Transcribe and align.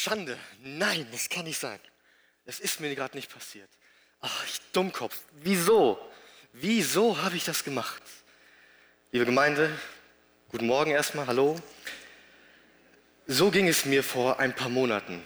Schande. 0.00 0.38
Nein, 0.62 1.06
das 1.12 1.28
kann 1.28 1.44
nicht 1.44 1.58
sein. 1.58 1.78
Das 2.46 2.58
ist 2.58 2.80
mir 2.80 2.94
gerade 2.94 3.16
nicht 3.16 3.30
passiert. 3.32 3.68
Ach, 4.22 4.44
ich 4.46 4.60
Dummkopf. 4.72 5.16
Wieso? 5.42 5.98
Wieso 6.54 7.18
habe 7.18 7.36
ich 7.36 7.44
das 7.44 7.64
gemacht? 7.64 8.02
Liebe 9.12 9.26
Gemeinde, 9.26 9.78
guten 10.48 10.66
Morgen 10.66 10.90
erstmal, 10.90 11.26
hallo. 11.26 11.60
So 13.26 13.50
ging 13.50 13.68
es 13.68 13.84
mir 13.84 14.02
vor 14.02 14.40
ein 14.40 14.54
paar 14.54 14.70
Monaten. 14.70 15.22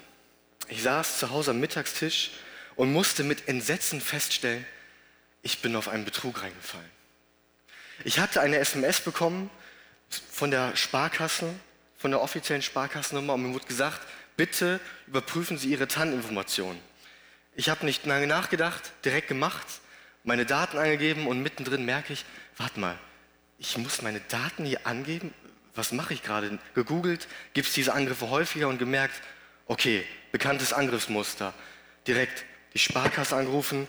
Ich 0.68 0.82
saß 0.82 1.20
zu 1.20 1.30
Hause 1.30 1.52
am 1.52 1.60
Mittagstisch 1.60 2.32
und 2.74 2.92
musste 2.92 3.22
mit 3.22 3.46
Entsetzen 3.46 4.00
feststellen, 4.00 4.66
ich 5.42 5.60
bin 5.60 5.76
auf 5.76 5.88
einen 5.88 6.04
Betrug 6.04 6.42
reingefallen. 6.42 6.90
Ich 8.02 8.18
hatte 8.18 8.40
eine 8.40 8.58
SMS 8.58 9.00
bekommen 9.00 9.50
von 10.30 10.50
der 10.50 10.74
Sparkasse, 10.74 11.54
von 11.96 12.10
der 12.10 12.20
offiziellen 12.20 12.62
Sparkassennummer 12.62 13.34
und 13.34 13.42
mir 13.42 13.54
wurde 13.54 13.66
gesagt, 13.66 14.00
bitte 14.36 14.80
überprüfen 15.06 15.58
Sie 15.58 15.70
Ihre 15.70 15.88
TAN-Informationen. 15.88 16.78
Ich 17.54 17.68
habe 17.68 17.84
nicht 17.84 18.04
lange 18.06 18.26
nachgedacht, 18.26 18.92
direkt 19.04 19.28
gemacht, 19.28 19.66
meine 20.24 20.46
Daten 20.46 20.78
angegeben 20.78 21.26
und 21.26 21.42
mittendrin 21.42 21.84
merke 21.84 22.12
ich, 22.12 22.24
warte 22.56 22.80
mal, 22.80 22.98
ich 23.58 23.76
muss 23.78 24.02
meine 24.02 24.20
Daten 24.20 24.64
hier 24.64 24.86
angeben? 24.86 25.32
Was 25.74 25.92
mache 25.92 26.14
ich 26.14 26.22
gerade? 26.22 26.58
Gegoogelt, 26.74 27.28
gibt 27.52 27.68
es 27.68 27.74
diese 27.74 27.92
Angriffe 27.92 28.30
häufiger 28.30 28.68
und 28.68 28.78
gemerkt, 28.78 29.14
okay, 29.66 30.04
bekanntes 30.32 30.72
Angriffsmuster. 30.72 31.54
Direkt 32.06 32.44
die 32.74 32.78
Sparkasse 32.78 33.36
angerufen, 33.36 33.86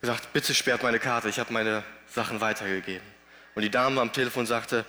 gesagt, 0.00 0.32
bitte 0.32 0.54
sperrt 0.54 0.82
meine 0.82 0.98
Karte, 0.98 1.28
ich 1.28 1.38
habe 1.38 1.52
meine 1.52 1.84
Sachen 2.06 2.40
weitergegeben. 2.40 3.06
Und 3.54 3.62
die 3.62 3.70
Dame 3.70 4.00
am 4.00 4.12
Telefon 4.12 4.46
sagte, 4.46 4.84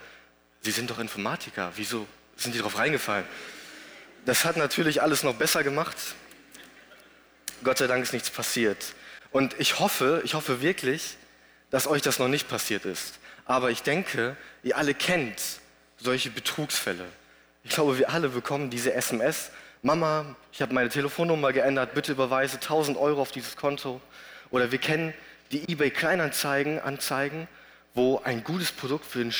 Sie 0.61 0.71
sind 0.71 0.89
doch 0.89 0.99
Informatiker, 0.99 1.71
wieso 1.75 2.05
sind 2.35 2.51
Sie 2.51 2.59
darauf 2.59 2.77
reingefallen? 2.77 3.25
Das 4.25 4.45
hat 4.45 4.57
natürlich 4.57 5.01
alles 5.01 5.23
noch 5.23 5.35
besser 5.35 5.63
gemacht. 5.63 5.97
Gott 7.63 7.77
sei 7.77 7.87
Dank 7.87 8.03
ist 8.03 8.13
nichts 8.13 8.29
passiert. 8.29 8.93
Und 9.31 9.59
ich 9.59 9.79
hoffe, 9.79 10.21
ich 10.23 10.33
hoffe 10.33 10.61
wirklich, 10.61 11.17
dass 11.69 11.87
euch 11.87 12.01
das 12.01 12.19
noch 12.19 12.27
nicht 12.27 12.47
passiert 12.47 12.85
ist. 12.85 13.19
Aber 13.45 13.71
ich 13.71 13.83
denke, 13.83 14.35
ihr 14.63 14.77
alle 14.77 14.93
kennt 14.93 15.41
solche 15.97 16.29
Betrugsfälle. 16.29 17.05
Ich 17.63 17.71
glaube, 17.71 17.97
wir 17.97 18.09
alle 18.09 18.29
bekommen 18.29 18.69
diese 18.69 18.93
SMS. 18.93 19.51
Mama, 19.81 20.35
ich 20.51 20.61
habe 20.61 20.73
meine 20.73 20.89
Telefonnummer 20.89 21.53
geändert, 21.53 21.93
bitte 21.93 22.11
überweise 22.11 22.55
1000 22.55 22.97
Euro 22.97 23.21
auf 23.21 23.31
dieses 23.31 23.55
Konto. 23.55 24.01
Oder 24.51 24.71
wir 24.71 24.79
kennen 24.79 25.13
die 25.51 25.71
eBay 25.71 25.91
Kleinanzeigen, 25.91 26.79
Anzeigen, 26.79 27.47
wo 27.93 28.21
ein 28.23 28.43
gutes 28.43 28.71
Produkt 28.71 29.05
für 29.05 29.19
einen 29.19 29.33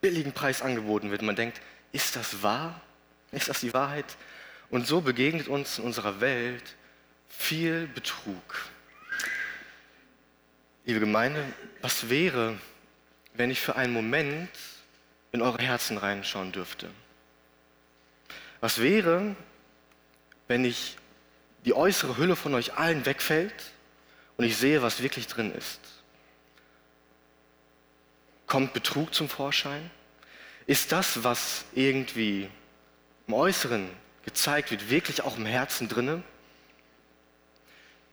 billigen 0.00 0.32
Preis 0.32 0.62
angeboten 0.62 1.10
wird. 1.10 1.22
Man 1.22 1.36
denkt, 1.36 1.60
ist 1.92 2.16
das 2.16 2.42
wahr? 2.42 2.80
Ist 3.34 3.48
das 3.48 3.60
die 3.60 3.74
Wahrheit? 3.74 4.16
Und 4.70 4.86
so 4.86 5.00
begegnet 5.00 5.48
uns 5.48 5.78
in 5.78 5.84
unserer 5.84 6.20
Welt 6.20 6.76
viel 7.28 7.86
Betrug. 7.88 8.70
Liebe 10.84 11.00
Gemeinde, 11.00 11.44
was 11.80 12.08
wäre, 12.08 12.58
wenn 13.34 13.50
ich 13.50 13.60
für 13.60 13.76
einen 13.76 13.92
Moment 13.92 14.50
in 15.32 15.42
eure 15.42 15.58
Herzen 15.58 15.98
reinschauen 15.98 16.52
dürfte? 16.52 16.90
Was 18.60 18.80
wäre, 18.80 19.34
wenn 20.46 20.64
ich 20.64 20.96
die 21.64 21.74
äußere 21.74 22.16
Hülle 22.16 22.36
von 22.36 22.54
euch 22.54 22.74
allen 22.74 23.04
wegfällt 23.04 23.72
und 24.36 24.44
ich 24.44 24.56
sehe, 24.56 24.82
was 24.82 25.02
wirklich 25.02 25.26
drin 25.26 25.52
ist? 25.52 25.80
Kommt 28.46 28.74
Betrug 28.74 29.14
zum 29.14 29.28
Vorschein? 29.28 29.90
Ist 30.66 30.92
das, 30.92 31.24
was 31.24 31.64
irgendwie 31.74 32.48
im 33.26 33.34
Äußeren 33.34 33.88
gezeigt 34.24 34.70
wird, 34.70 34.90
wirklich 34.90 35.22
auch 35.22 35.36
im 35.36 35.46
Herzen 35.46 35.88
drinne? 35.88 36.22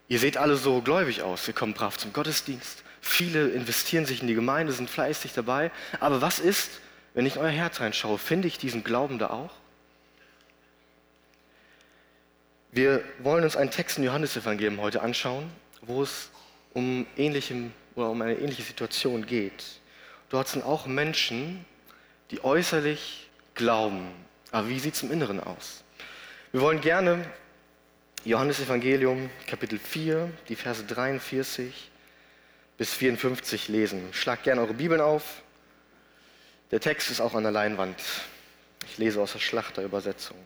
Ihr 0.08 0.20
seht 0.20 0.38
alle 0.38 0.58
so 0.58 0.82
gläubig 0.82 1.22
aus, 1.22 1.48
ihr 1.48 1.54
kommt 1.54 1.78
brav 1.78 1.98
zum 1.98 2.12
Gottesdienst, 2.12 2.84
viele 3.00 3.50
investieren 3.50 4.06
sich 4.06 4.22
in 4.22 4.28
die 4.28 4.36
Gemeinde, 4.36 4.74
sind 4.74 4.90
fleißig 4.90 5.34
dabei. 5.34 5.72
Aber 6.00 6.22
was 6.22 6.40
ist, 6.40 6.70
wenn 7.14 7.26
ich 7.26 7.36
in 7.36 7.42
euer 7.42 7.50
Herz 7.50 7.80
reinschaue, 7.80 8.18
finde 8.18 8.48
ich 8.48 8.58
diesen 8.58 8.84
Glauben 8.84 9.20
da 9.20 9.30
auch? 9.30 9.52
Wir 12.74 13.04
wollen 13.20 13.44
uns 13.44 13.58
einen 13.58 13.72
Text 13.72 13.98
im 13.98 14.06
Johannesevangelium 14.06 14.80
heute 14.80 15.02
anschauen, 15.02 15.50
wo 15.82 16.04
es 16.04 16.30
um, 16.74 17.06
ähnlichem, 17.18 17.74
oder 17.96 18.10
um 18.10 18.22
eine 18.22 18.36
ähnliche 18.36 18.64
Situation 18.64 19.26
geht. 19.26 19.64
Dort 20.30 20.48
sind 20.48 20.64
auch 20.64 20.86
Menschen, 20.86 21.66
die 22.32 22.44
äußerlich 22.44 23.30
glauben, 23.56 24.08
aber 24.52 24.70
wie 24.70 24.80
sieht 24.80 24.96
es 24.96 25.04
im 25.04 25.12
Inneren 25.12 25.40
aus? 25.40 25.84
Wir 26.52 26.62
wollen 26.62 26.82
gerne 26.82 27.26
Johannes 28.26 28.60
Evangelium 28.60 29.30
Kapitel 29.48 29.80
4, 29.80 30.30
die 30.50 30.56
Verse 30.56 30.84
43 30.84 31.90
bis 32.78 32.94
54 32.94 33.68
lesen. 33.68 34.10
Schlagt 34.12 34.44
gerne 34.44 34.62
eure 34.62 34.74
Bibeln 34.74 35.02
auf. 35.02 35.42
Der 36.72 36.80
Text 36.80 37.10
ist 37.10 37.22
auch 37.22 37.34
an 37.34 37.44
der 37.44 37.52
Leinwand. 37.52 37.98
Ich 38.88 38.98
lese 38.98 39.22
aus 39.22 39.34
der 39.34 39.40
Schlachterübersetzung. 39.40 40.38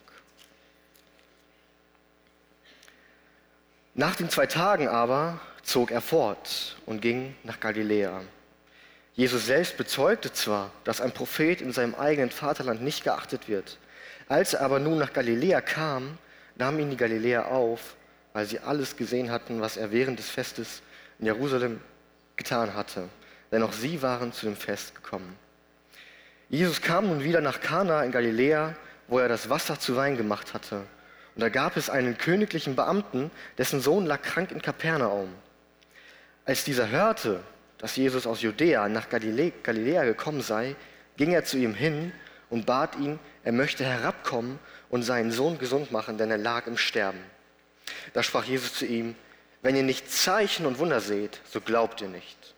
Nach 3.94 4.16
den 4.16 4.30
zwei 4.30 4.46
Tagen 4.46 4.88
aber 4.88 5.40
zog 5.64 5.92
er 5.92 6.02
fort 6.02 6.76
und 6.86 7.02
ging 7.02 7.36
nach 7.44 7.60
Galiläa. 7.60 8.22
Jesus 9.14 9.46
selbst 9.46 9.78
bezeugte 9.78 10.34
zwar, 10.34 10.72
dass 10.84 11.00
ein 11.00 11.14
Prophet 11.14 11.62
in 11.62 11.72
seinem 11.72 11.96
eigenen 11.96 12.30
Vaterland 12.30 12.82
nicht 12.82 13.06
geachtet 13.06 13.48
wird, 13.48 13.78
als 14.28 14.54
er 14.54 14.62
aber 14.62 14.80
nun 14.80 14.98
nach 14.98 15.14
Galiläa 15.14 15.62
kam, 15.62 16.18
nahm 16.56 16.80
ihn 16.80 16.90
die 16.90 16.98
Galiläer 16.98 17.52
auf, 17.52 17.96
weil 18.34 18.46
sie 18.46 18.60
alles 18.60 18.98
gesehen 18.98 19.32
hatten, 19.32 19.62
was 19.62 19.78
er 19.78 19.92
während 19.92 20.20
des 20.20 20.30
Festes 20.30 20.82
in 21.20 21.28
Jerusalem 21.28 21.82
getan 22.36 22.74
hatte. 22.74 23.10
Denn 23.52 23.64
auch 23.64 23.74
sie 23.74 24.02
waren 24.02 24.34
zu 24.34 24.46
dem 24.46 24.56
Fest 24.56 24.96
gekommen. 24.96 25.36
Jesus 26.50 26.82
kam 26.82 27.08
nun 27.08 27.24
wieder 27.24 27.42
nach 27.42 27.62
Kana 27.62 28.04
in 28.04 28.12
Galiläa, 28.12 28.76
wo 29.08 29.20
er 29.20 29.30
das 29.30 29.50
Wasser 29.50 29.80
zu 29.80 29.96
Wein 29.96 30.18
gemacht 30.18 30.54
hatte. 30.54 30.78
Und 31.36 31.42
da 31.42 31.50
gab 31.50 31.78
es 31.78 31.90
einen 31.90 32.18
königlichen 32.18 32.76
Beamten, 32.76 33.32
dessen 33.58 33.82
Sohn 33.82 34.06
lag 34.06 34.22
krank 34.22 34.52
in 34.52 34.62
Kapernaum. 34.62 35.30
Als 36.46 36.64
dieser 36.64 36.90
hörte, 36.90 37.42
dass 37.78 37.96
Jesus 37.96 38.26
aus 38.26 38.42
Judäa 38.42 38.88
nach 38.88 39.10
Galiläa 39.10 40.06
gekommen 40.06 40.42
sei, 40.42 40.76
ging 41.18 41.34
er 41.34 41.44
zu 41.44 41.58
ihm 41.58 41.74
hin 41.74 42.12
und 42.50 42.66
bat 42.66 42.96
ihn, 42.96 43.20
er 43.44 43.52
möchte 43.52 43.84
herabkommen 43.84 44.60
und 44.90 45.04
seinen 45.04 45.32
Sohn 45.32 45.58
gesund 45.58 45.92
machen, 45.92 46.18
denn 46.18 46.32
er 46.32 46.38
lag 46.38 46.68
im 46.68 46.78
Sterben. 46.78 47.20
Da 48.14 48.24
sprach 48.24 48.46
Jesus 48.46 48.74
zu 48.74 48.86
ihm, 48.86 49.16
wenn 49.62 49.76
ihr 49.76 49.84
nicht 49.84 50.12
Zeichen 50.12 50.66
und 50.66 50.80
Wunder 50.80 51.02
seht, 51.02 51.42
so 51.50 51.60
glaubt 51.62 52.02
ihr 52.02 52.08
nicht. 52.08 52.56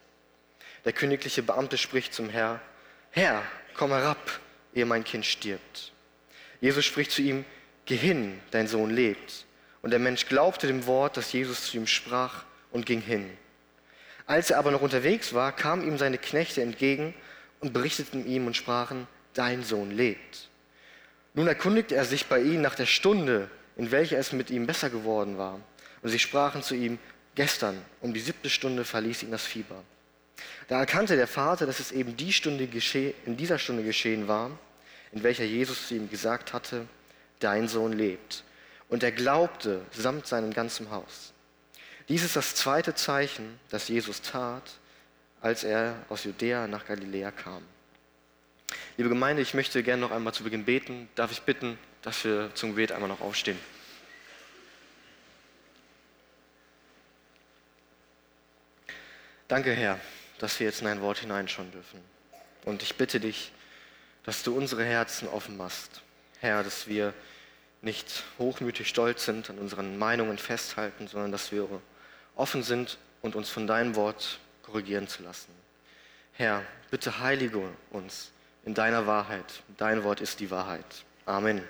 Der 0.85 0.93
königliche 0.93 1.43
Beamte 1.43 1.77
spricht 1.77 2.13
zum 2.13 2.29
Herr, 2.29 2.61
Herr, 3.11 3.41
komm 3.75 3.91
herab, 3.91 4.39
ehe 4.73 4.85
mein 4.85 5.03
Kind 5.03 5.25
stirbt. 5.25 5.91
Jesus 6.61 6.85
spricht 6.85 7.11
zu 7.11 7.21
ihm, 7.21 7.45
geh 7.85 7.95
hin, 7.95 8.39
dein 8.51 8.67
Sohn 8.67 8.89
lebt. 8.89 9.45
Und 9.81 9.91
der 9.91 9.99
Mensch 9.99 10.27
glaubte 10.27 10.67
dem 10.67 10.85
Wort, 10.85 11.17
das 11.17 11.31
Jesus 11.31 11.65
zu 11.65 11.77
ihm 11.77 11.87
sprach, 11.87 12.43
und 12.71 12.85
ging 12.85 13.01
hin. 13.01 13.29
Als 14.25 14.51
er 14.51 14.59
aber 14.59 14.71
noch 14.71 14.81
unterwegs 14.81 15.33
war, 15.33 15.53
kamen 15.53 15.87
ihm 15.87 15.97
seine 15.97 16.17
Knechte 16.17 16.61
entgegen 16.61 17.13
und 17.61 17.73
berichteten 17.73 18.27
ihm 18.27 18.45
und 18.45 18.57
sprachen, 18.57 19.07
dein 19.37 19.63
Sohn 19.63 19.91
lebt. 19.91 20.49
Nun 21.33 21.47
erkundigte 21.47 21.95
er 21.95 22.05
sich 22.05 22.25
bei 22.25 22.41
ihnen 22.41 22.61
nach 22.61 22.75
der 22.75 22.87
Stunde, 22.87 23.49
in 23.75 23.91
welcher 23.91 24.17
es 24.17 24.31
mit 24.33 24.49
ihm 24.49 24.65
besser 24.65 24.89
geworden 24.89 25.37
war. 25.37 25.59
Und 26.01 26.09
sie 26.09 26.19
sprachen 26.19 26.63
zu 26.63 26.75
ihm, 26.75 26.97
gestern 27.35 27.79
um 28.01 28.13
die 28.13 28.19
siebte 28.19 28.49
Stunde 28.49 28.83
verließ 28.83 29.23
ihn 29.23 29.31
das 29.31 29.45
Fieber. 29.45 29.83
Da 30.67 30.79
erkannte 30.79 31.15
der 31.15 31.27
Vater, 31.27 31.65
dass 31.65 31.79
es 31.79 31.91
eben 31.91 32.17
die 32.17 32.33
Stunde 32.33 32.67
in 33.25 33.37
dieser 33.37 33.59
Stunde 33.59 33.83
geschehen 33.83 34.27
war, 34.27 34.51
in 35.11 35.23
welcher 35.23 35.45
Jesus 35.45 35.87
zu 35.87 35.95
ihm 35.95 36.09
gesagt 36.09 36.53
hatte, 36.53 36.87
dein 37.39 37.67
Sohn 37.67 37.93
lebt. 37.93 38.43
Und 38.89 39.03
er 39.03 39.11
glaubte 39.11 39.81
samt 39.91 40.27
seinem 40.27 40.53
ganzen 40.53 40.89
Haus. 40.89 41.33
Dies 42.09 42.23
ist 42.23 42.35
das 42.35 42.55
zweite 42.55 42.95
Zeichen, 42.95 43.59
das 43.69 43.87
Jesus 43.89 44.21
tat, 44.21 44.63
als 45.41 45.63
er 45.63 45.95
aus 46.09 46.23
Judäa 46.23 46.67
nach 46.67 46.85
Galiläa 46.85 47.31
kam. 47.31 47.63
Liebe 48.97 49.09
Gemeinde, 49.09 49.43
ich 49.43 49.53
möchte 49.53 49.83
gerne 49.83 50.01
noch 50.01 50.11
einmal 50.11 50.33
zu 50.33 50.43
Beginn 50.43 50.65
beten. 50.65 51.07
Darf 51.13 51.31
ich 51.31 51.43
bitten, 51.43 51.77
dass 52.01 52.23
wir 52.23 52.49
zum 52.55 52.71
Gebet 52.71 52.91
einmal 52.91 53.07
noch 53.07 53.21
aufstehen? 53.21 53.59
Danke, 59.47 59.71
Herr, 59.71 59.99
dass 60.39 60.59
wir 60.59 60.65
jetzt 60.65 60.81
in 60.81 60.87
ein 60.87 61.01
Wort 61.01 61.19
hineinschauen 61.19 61.71
dürfen. 61.71 62.01
Und 62.65 62.81
ich 62.81 62.95
bitte 62.95 63.19
dich, 63.19 63.51
dass 64.23 64.41
du 64.41 64.57
unsere 64.57 64.83
Herzen 64.83 65.27
offen 65.27 65.57
machst. 65.57 66.01
Herr, 66.39 66.63
dass 66.63 66.87
wir 66.87 67.13
nicht 67.83 68.23
hochmütig 68.39 68.89
stolz 68.89 69.25
sind, 69.25 69.51
an 69.51 69.59
unseren 69.59 69.99
Meinungen 69.99 70.39
festhalten, 70.39 71.07
sondern 71.07 71.31
dass 71.31 71.51
wir 71.51 71.69
offen 72.35 72.63
sind 72.63 72.97
und 73.21 73.35
uns 73.35 73.51
von 73.51 73.67
deinem 73.67 73.95
Wort 73.95 74.39
korrigieren 74.63 75.07
zu 75.07 75.21
lassen. 75.21 75.51
Herr, 76.33 76.63
bitte 76.89 77.19
heilige 77.19 77.61
uns 77.91 78.31
in 78.67 78.73
deiner 78.73 79.07
Wahrheit. 79.07 79.63
Dein 79.77 80.03
Wort 80.03 80.19
ist 80.19 80.41
die 80.41 80.51
Wahrheit. 80.51 80.83
Amen. 81.25 81.63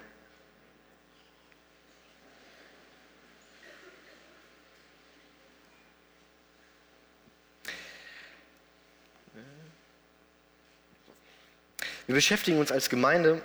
Wir 12.08 12.16
beschäftigen 12.16 12.58
uns 12.58 12.72
als 12.72 12.90
Gemeinde 12.90 13.44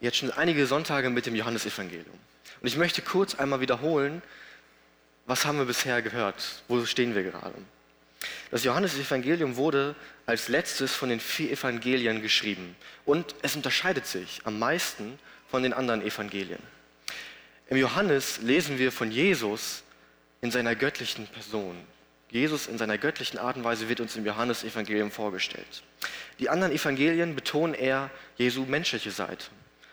jetzt 0.00 0.18
schon 0.18 0.30
einige 0.30 0.64
Sonntage 0.66 1.10
mit 1.10 1.26
dem 1.26 1.34
Johannesevangelium. 1.34 2.06
Und 2.60 2.68
ich 2.68 2.76
möchte 2.76 3.02
kurz 3.02 3.34
einmal 3.34 3.60
wiederholen, 3.60 4.22
was 5.26 5.44
haben 5.44 5.58
wir 5.58 5.64
bisher 5.64 6.00
gehört? 6.00 6.62
Wo 6.68 6.84
stehen 6.86 7.16
wir 7.16 7.24
gerade? 7.24 7.54
Das 8.50 8.64
Johannesevangelium 8.64 9.56
wurde 9.56 9.94
als 10.26 10.48
letztes 10.48 10.94
von 10.94 11.10
den 11.10 11.20
vier 11.20 11.52
Evangelien 11.52 12.22
geschrieben 12.22 12.76
und 13.04 13.34
es 13.42 13.56
unterscheidet 13.56 14.06
sich 14.06 14.40
am 14.44 14.58
meisten 14.58 15.18
von 15.50 15.62
den 15.62 15.72
anderen 15.72 16.02
Evangelien. 16.02 16.62
Im 17.68 17.76
Johannes 17.76 18.38
lesen 18.38 18.78
wir 18.78 18.90
von 18.92 19.10
Jesus 19.10 19.82
in 20.40 20.50
seiner 20.50 20.74
göttlichen 20.74 21.26
Person. 21.26 21.76
Jesus 22.30 22.66
in 22.66 22.78
seiner 22.78 22.98
göttlichen 22.98 23.38
Art 23.38 23.56
und 23.56 23.64
Weise 23.64 23.88
wird 23.88 24.00
uns 24.00 24.16
im 24.16 24.24
Johannesevangelium 24.24 25.10
vorgestellt. 25.10 25.82
Die 26.38 26.48
anderen 26.48 26.72
Evangelien 26.72 27.34
betonen 27.34 27.74
eher 27.74 28.10
Jesu 28.36 28.64
menschliche 28.64 29.10
Seite. 29.10 29.46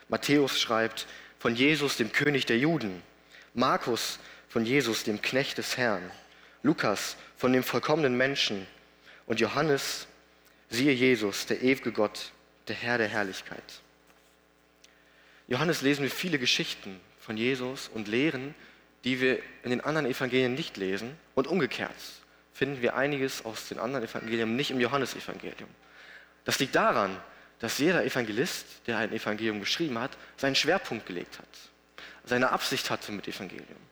Matthäus 0.10 0.60
schreibt 0.60 1.08
von 1.40 1.56
Jesus, 1.56 1.98
dem 1.98 2.12
König 2.12 2.46
der 2.46 2.58
Juden. 2.58 3.01
Markus 3.54 4.19
von 4.50 4.66
Jesus, 4.66 5.04
dem 5.04 5.22
Knecht 5.22 5.58
des 5.58 5.78
Herrn. 5.78 6.12
Lukas 6.65 7.15
von 7.38 7.53
dem 7.53 7.63
vollkommenen 7.63 8.17
Menschen. 8.17 8.65
Und 9.27 9.39
Johannes, 9.39 10.07
siehe 10.69 10.91
Jesus, 10.91 11.45
der 11.45 11.62
ewige 11.62 11.91
Gott, 11.91 12.31
der 12.67 12.75
Herr 12.75 12.97
der 12.97 13.07
Herrlichkeit. 13.07 13.63
Johannes 15.47 15.81
lesen 15.81 16.01
wir 16.01 16.09
viele 16.09 16.39
Geschichten 16.39 17.00
von 17.19 17.38
Jesus 17.38 17.88
und 17.94 18.07
Lehren, 18.07 18.56
die 19.03 19.21
wir 19.21 19.39
in 19.63 19.69
den 19.69 19.81
anderen 19.81 20.07
Evangelien 20.07 20.56
nicht 20.56 20.75
lesen. 20.77 21.15
Und 21.35 21.45
umgekehrt 21.45 21.91
finden 22.51 22.81
wir 22.81 22.95
einiges 22.95 23.45
aus 23.45 23.67
den 23.67 23.77
anderen 23.77 24.03
Evangelien 24.03 24.56
nicht 24.56 24.71
im 24.71 24.79
Johannesevangelium. 24.79 25.69
Das 26.45 26.57
liegt 26.57 26.73
daran, 26.73 27.15
dass 27.59 27.77
jeder 27.77 28.03
Evangelist, 28.03 28.65
der 28.88 28.97
ein 28.97 29.13
Evangelium 29.13 29.59
geschrieben 29.59 30.00
hat, 30.00 30.17
seinen 30.35 30.56
Schwerpunkt 30.56 31.06
gelegt 31.06 31.38
hat, 31.38 31.47
seine 32.23 32.51
Absicht 32.51 32.89
hatte 32.89 33.12
mit 33.12 33.27
Evangelium. 33.27 33.85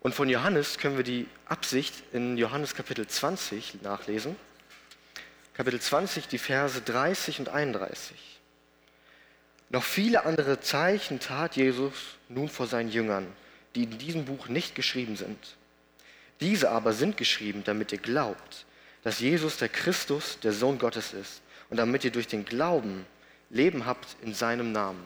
Und 0.00 0.14
von 0.14 0.28
Johannes 0.28 0.78
können 0.78 0.96
wir 0.96 1.04
die 1.04 1.26
Absicht 1.46 1.94
in 2.12 2.36
Johannes 2.36 2.74
Kapitel 2.74 3.06
20 3.06 3.82
nachlesen. 3.82 4.36
Kapitel 5.54 5.80
20, 5.80 6.28
die 6.28 6.38
Verse 6.38 6.80
30 6.80 7.40
und 7.40 7.48
31. 7.48 8.16
Noch 9.70 9.82
viele 9.82 10.24
andere 10.24 10.60
Zeichen 10.60 11.18
tat 11.18 11.56
Jesus 11.56 11.92
nun 12.28 12.48
vor 12.48 12.66
seinen 12.66 12.90
Jüngern, 12.90 13.26
die 13.74 13.84
in 13.84 13.98
diesem 13.98 14.24
Buch 14.24 14.48
nicht 14.48 14.74
geschrieben 14.74 15.16
sind. 15.16 15.56
Diese 16.40 16.70
aber 16.70 16.92
sind 16.92 17.16
geschrieben, 17.16 17.64
damit 17.64 17.90
ihr 17.92 17.98
glaubt, 17.98 18.66
dass 19.02 19.18
Jesus 19.18 19.58
der 19.58 19.68
Christus, 19.68 20.38
der 20.40 20.52
Sohn 20.52 20.78
Gottes 20.78 21.12
ist 21.12 21.42
und 21.70 21.76
damit 21.76 22.04
ihr 22.04 22.12
durch 22.12 22.28
den 22.28 22.44
Glauben 22.44 23.04
Leben 23.50 23.84
habt 23.86 24.16
in 24.22 24.34
seinem 24.34 24.72
Namen. 24.72 25.02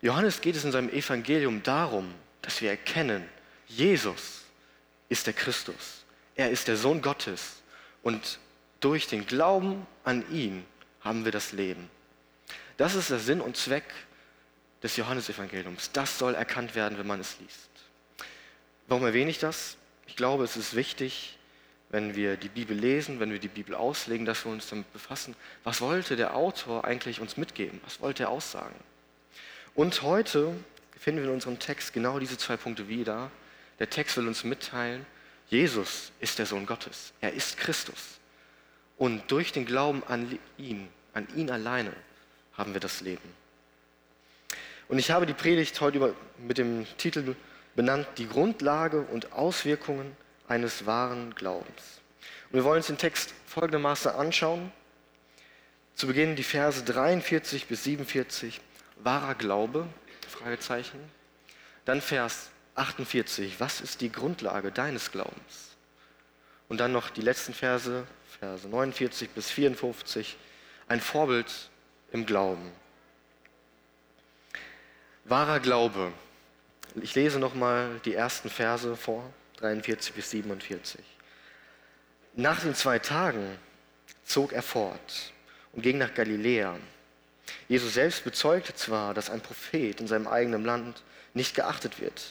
Johannes 0.00 0.40
geht 0.40 0.56
es 0.56 0.64
in 0.64 0.72
seinem 0.72 0.90
Evangelium 0.90 1.62
darum, 1.62 2.14
dass 2.42 2.60
wir 2.60 2.70
erkennen, 2.70 3.28
Jesus 3.66 4.42
ist 5.08 5.26
der 5.26 5.34
Christus. 5.34 6.04
Er 6.34 6.50
ist 6.50 6.68
der 6.68 6.76
Sohn 6.76 7.02
Gottes. 7.02 7.62
Und 8.02 8.38
durch 8.80 9.06
den 9.06 9.26
Glauben 9.26 9.86
an 10.04 10.24
ihn 10.32 10.64
haben 11.00 11.24
wir 11.24 11.32
das 11.32 11.52
Leben. 11.52 11.90
Das 12.76 12.94
ist 12.94 13.10
der 13.10 13.18
Sinn 13.18 13.40
und 13.40 13.56
Zweck 13.56 13.84
des 14.82 14.96
Johannesevangeliums. 14.96 15.90
Das 15.92 16.18
soll 16.18 16.34
erkannt 16.34 16.74
werden, 16.74 16.98
wenn 16.98 17.06
man 17.06 17.20
es 17.20 17.38
liest. 17.40 17.68
Warum 18.86 19.04
erwähne 19.04 19.30
ich 19.30 19.38
das? 19.38 19.76
Ich 20.06 20.16
glaube, 20.16 20.44
es 20.44 20.56
ist 20.56 20.74
wichtig, 20.74 21.36
wenn 21.90 22.14
wir 22.14 22.36
die 22.36 22.48
Bibel 22.48 22.76
lesen, 22.76 23.18
wenn 23.20 23.30
wir 23.30 23.38
die 23.38 23.48
Bibel 23.48 23.74
auslegen, 23.74 24.26
dass 24.26 24.44
wir 24.44 24.52
uns 24.52 24.68
damit 24.68 24.92
befassen, 24.92 25.34
was 25.64 25.80
wollte 25.80 26.16
der 26.16 26.34
Autor 26.36 26.84
eigentlich 26.84 27.20
uns 27.20 27.36
mitgeben? 27.36 27.80
Was 27.84 28.00
wollte 28.00 28.24
er 28.24 28.28
aussagen? 28.30 28.74
Und 29.74 30.02
heute 30.02 30.54
finden 30.98 31.22
wir 31.22 31.28
in 31.28 31.34
unserem 31.34 31.58
Text 31.58 31.92
genau 31.92 32.18
diese 32.18 32.38
zwei 32.38 32.56
Punkte 32.56 32.88
wieder. 32.88 33.30
Der 33.78 33.88
Text 33.88 34.16
will 34.16 34.26
uns 34.26 34.44
mitteilen, 34.44 35.06
Jesus 35.48 36.12
ist 36.20 36.38
der 36.38 36.46
Sohn 36.46 36.66
Gottes. 36.66 37.12
Er 37.20 37.32
ist 37.32 37.56
Christus. 37.56 38.18
Und 38.98 39.30
durch 39.30 39.52
den 39.52 39.64
Glauben 39.64 40.02
an 40.04 40.38
ihn, 40.58 40.88
an 41.14 41.26
ihn 41.34 41.50
alleine, 41.50 41.92
haben 42.54 42.74
wir 42.74 42.80
das 42.80 43.00
Leben. 43.00 43.34
Und 44.88 44.98
ich 44.98 45.10
habe 45.10 45.26
die 45.26 45.34
Predigt 45.34 45.80
heute 45.80 46.14
mit 46.38 46.58
dem 46.58 46.86
Titel 46.96 47.34
benannt, 47.76 48.06
die 48.16 48.28
Grundlage 48.28 49.02
und 49.02 49.32
Auswirkungen 49.32 50.16
eines 50.48 50.84
wahren 50.86 51.34
Glaubens. 51.34 52.00
Und 52.50 52.56
wir 52.56 52.64
wollen 52.64 52.78
uns 52.78 52.88
den 52.88 52.98
Text 52.98 53.34
folgendermaßen 53.46 54.10
anschauen. 54.10 54.72
Zu 55.94 56.06
Beginn 56.06 56.36
die 56.36 56.42
Verse 56.42 56.82
43 56.82 57.66
bis 57.66 57.84
47, 57.84 58.60
wahrer 58.96 59.34
Glaube, 59.34 59.86
Fragezeichen. 60.38 60.98
Dann 61.84 62.00
Vers 62.00 62.50
48, 62.74 63.60
was 63.60 63.80
ist 63.80 64.00
die 64.00 64.12
Grundlage 64.12 64.70
deines 64.70 65.10
Glaubens? 65.10 65.76
Und 66.68 66.78
dann 66.78 66.92
noch 66.92 67.10
die 67.10 67.22
letzten 67.22 67.54
Verse, 67.54 68.06
Verse 68.38 68.68
49 68.68 69.30
bis 69.30 69.50
54, 69.50 70.36
ein 70.86 71.00
Vorbild 71.00 71.70
im 72.12 72.24
Glauben. 72.26 72.70
Wahrer 75.24 75.60
Glaube. 75.60 76.12
Ich 77.02 77.14
lese 77.14 77.38
nochmal 77.38 78.00
die 78.04 78.14
ersten 78.14 78.48
Verse 78.48 78.96
vor. 78.96 79.32
43 79.56 80.14
bis 80.14 80.30
47. 80.30 81.00
Nach 82.34 82.60
den 82.60 82.74
zwei 82.74 83.00
Tagen 83.00 83.58
zog 84.24 84.52
er 84.52 84.62
fort 84.62 85.32
und 85.72 85.82
ging 85.82 85.98
nach 85.98 86.14
Galiläa. 86.14 86.76
Jesus 87.68 87.94
selbst 87.94 88.24
bezeugte 88.24 88.74
zwar, 88.74 89.14
dass 89.14 89.30
ein 89.30 89.40
Prophet 89.40 90.00
in 90.00 90.06
seinem 90.06 90.26
eigenen 90.26 90.64
Land 90.64 91.02
nicht 91.34 91.54
geachtet 91.54 92.00
wird. 92.00 92.22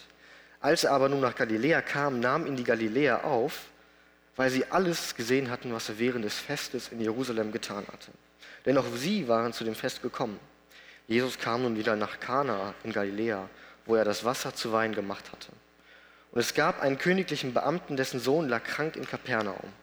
Als 0.59 0.83
er 0.83 0.91
aber 0.91 1.09
nun 1.09 1.21
nach 1.21 1.35
Galiläa 1.35 1.81
kam, 1.81 2.19
nahm 2.19 2.45
ihn 2.45 2.55
die 2.55 2.63
Galiläer 2.63 3.23
auf, 3.25 3.65
weil 4.35 4.49
sie 4.49 4.65
alles 4.69 5.15
gesehen 5.15 5.49
hatten, 5.49 5.73
was 5.73 5.89
er 5.89 5.99
während 5.99 6.25
des 6.25 6.35
Festes 6.35 6.89
in 6.89 7.01
Jerusalem 7.01 7.51
getan 7.51 7.85
hatte. 7.91 8.11
Denn 8.65 8.77
auch 8.77 8.85
sie 8.95 9.27
waren 9.27 9.53
zu 9.53 9.63
dem 9.63 9.75
Fest 9.75 10.01
gekommen. 10.01 10.39
Jesus 11.07 11.39
kam 11.39 11.63
nun 11.63 11.77
wieder 11.77 11.95
nach 11.95 12.19
Kana 12.19 12.73
in 12.83 12.91
Galiläa, 12.91 13.49
wo 13.85 13.95
er 13.95 14.03
das 14.03 14.25
Wasser 14.25 14.53
zu 14.53 14.73
Wein 14.73 14.93
gemacht 14.93 15.31
hatte. 15.31 15.51
Und 16.31 16.41
es 16.41 16.53
gab 16.53 16.81
einen 16.81 16.97
königlichen 16.97 17.53
Beamten, 17.53 17.95
dessen 17.95 18.19
Sohn 18.19 18.49
lag 18.49 18.63
krank 18.63 18.95
in 18.95 19.07
Kapernaum. 19.07 19.73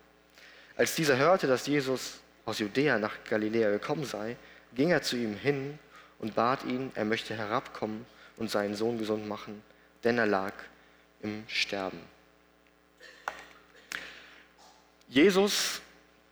Als 0.77 0.95
dieser 0.95 1.17
hörte, 1.17 1.47
dass 1.47 1.67
Jesus 1.67 2.19
aus 2.45 2.59
Judäa 2.59 2.99
nach 2.99 3.13
Galiläa 3.29 3.71
gekommen 3.71 4.05
sei, 4.05 4.37
ging 4.75 4.91
er 4.91 5.03
zu 5.03 5.17
ihm 5.17 5.37
hin 5.37 5.79
und 6.19 6.35
bat 6.35 6.65
ihn, 6.65 6.91
er 6.95 7.05
möchte 7.05 7.35
herabkommen 7.35 8.07
und 8.37 8.51
seinen 8.51 8.75
Sohn 8.75 8.99
gesund 8.99 9.29
machen, 9.29 9.63
denn 10.03 10.19
er 10.19 10.27
lag 10.27 10.53
im 11.23 11.45
Sterben. 11.49 12.01
Jesus 15.09 15.81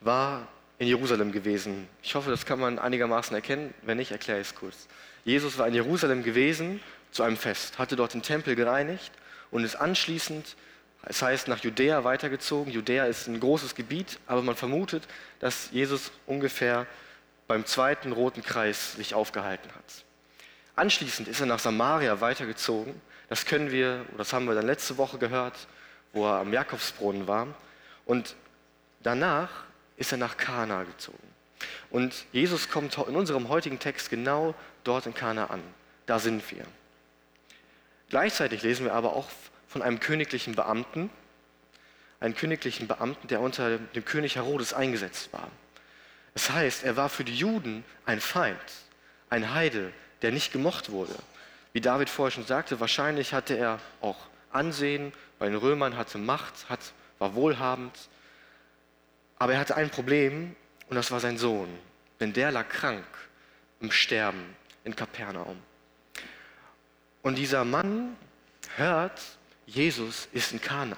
war 0.01 0.49
in 0.79 0.89
Jerusalem 0.89 1.31
gewesen. 1.31 1.89
Ich 2.03 2.15
hoffe, 2.15 2.31
das 2.31 2.45
kann 2.45 2.59
man 2.59 2.79
einigermaßen 2.79 3.35
erkennen. 3.35 3.73
Wenn 3.83 3.99
nicht, 3.99 4.11
erkläre 4.11 4.41
ich 4.41 4.49
es 4.49 4.55
kurz. 4.55 4.89
Jesus 5.25 5.57
war 5.59 5.69
in 5.69 5.75
Jerusalem 5.75 6.25
gewesen 6.25 6.81
zu 7.13 7.23
einem 7.23 7.37
Fest, 7.37 7.79
hatte 7.79 7.95
dort 7.95 8.15
den 8.15 8.23
Tempel 8.23 8.57
gereinigt 8.57 9.13
und 9.51 9.63
ist 9.63 9.77
anschließend, 9.77 10.57
es 11.05 11.23
heißt, 11.23 11.49
nach 11.49 11.59
Judäa 11.59 12.05
weitergezogen. 12.05 12.73
Judäa 12.73 13.07
ist 13.07 13.27
ein 13.27 13.39
großes 13.39 13.75
Gebiet, 13.75 14.19
aber 14.27 14.43
man 14.43 14.57
vermutet, 14.57 15.05
dass 15.41 15.71
Jesus 15.73 16.11
ungefähr 16.27 16.87
beim 17.53 17.67
zweiten 17.67 18.13
roten 18.13 18.43
Kreis 18.43 18.95
sich 18.95 19.13
aufgehalten 19.13 19.71
hat. 19.75 20.05
Anschließend 20.75 21.29
ist 21.29 21.41
er 21.41 21.45
nach 21.45 21.59
Samaria 21.59 22.23
weitergezogen. 22.23 22.99
Das 23.29 23.45
können 23.45 23.71
wir, 23.71 24.07
das 24.17 24.33
haben 24.33 24.47
wir 24.47 24.55
dann 24.55 24.65
letzte 24.65 24.97
Woche 24.97 25.19
gehört, 25.19 25.67
wo 26.15 26.27
er 26.27 26.41
am 26.41 26.51
Jakobsbrunnen 26.51 27.29
war. 27.29 27.49
Und 28.07 28.37
danach 29.03 29.51
ist 29.99 30.13
er 30.13 30.17
nach 30.17 30.39
Kana 30.39 30.85
gezogen. 30.85 31.29
Und 31.91 32.25
Jesus 32.33 32.71
kommt 32.71 32.97
in 32.97 33.17
unserem 33.17 33.51
heutigen 33.51 33.79
Text 33.79 34.09
genau 34.09 34.55
dort 34.83 35.05
in 35.05 35.13
Kana 35.13 35.49
an. 35.49 35.61
Da 36.07 36.19
sind 36.19 36.51
wir. 36.53 36.65
Gleichzeitig 38.09 38.63
lesen 38.63 38.87
wir 38.87 38.95
aber 38.95 39.15
auch 39.15 39.29
von 39.69 39.83
einem 39.83 40.01
königlichen 40.01 40.55
Beamten, 40.55 41.11
einen 42.19 42.35
königlichen 42.35 42.89
Beamten, 42.89 43.29
der 43.29 43.43
unter 43.43 43.77
dem 43.77 44.07
König 44.07 44.37
Herodes 44.37 44.73
eingesetzt 44.73 45.35
war. 45.35 45.51
Das 46.35 46.51
heißt, 46.51 46.85
er 46.85 46.97
war 46.97 47.09
für 47.09 47.25
die 47.25 47.35
Juden 47.35 47.85
ein 48.07 48.21
Feind, 48.21 48.59
ein 49.29 49.55
Heide, 49.55 49.93
der 50.23 50.33
nicht 50.33 50.53
gemocht 50.53 50.91
wurde. 50.91 51.15
Wie 51.73 51.81
David 51.81 52.09
vorher 52.11 52.31
schon 52.31 52.47
sagte, 52.47 52.81
wahrscheinlich 52.81 53.33
hatte 53.33 53.57
er 53.57 53.79
auch 54.01 54.17
Ansehen, 54.51 55.13
bei 55.39 55.47
den 55.47 55.57
Römern 55.57 55.97
hatte 55.97 56.19
Macht, 56.19 56.69
hat, 56.69 56.81
war 57.19 57.35
wohlhabend. 57.35 57.97
Aber 59.39 59.55
er 59.55 59.59
hatte 59.59 59.77
ein 59.77 59.91
Problem 59.91 60.55
und 60.89 60.97
das 60.97 61.11
war 61.11 61.21
sein 61.21 61.39
Sohn. 61.39 61.69
Denn 62.21 62.33
der 62.33 62.53
lag 62.53 62.69
krank 62.69 63.05
im 63.81 63.91
Sterben 63.91 64.57
in 64.85 64.95
Kapernaum. 64.95 65.57
Und 67.23 67.37
dieser 67.37 67.65
Mann 67.65 68.17
hört, 68.77 69.21
Jesus 69.67 70.29
ist 70.33 70.53
in 70.53 70.61
Kana. 70.61 70.97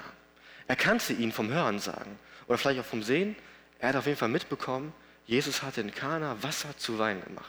Er 0.66 0.76
kannte 0.76 1.12
ihn 1.12 1.32
vom 1.32 1.50
Hören 1.50 1.78
sagen 1.78 2.18
oder 2.46 2.58
vielleicht 2.58 2.80
auch 2.80 2.84
vom 2.84 3.02
Sehen. 3.02 3.36
Er 3.78 3.90
hat 3.90 3.96
auf 3.96 4.06
jeden 4.06 4.18
Fall 4.18 4.28
mitbekommen, 4.28 4.92
Jesus 5.26 5.62
hatte 5.62 5.80
in 5.80 5.94
Kana 5.94 6.36
Wasser 6.42 6.76
zu 6.76 6.98
Wein 6.98 7.22
gemacht. 7.22 7.46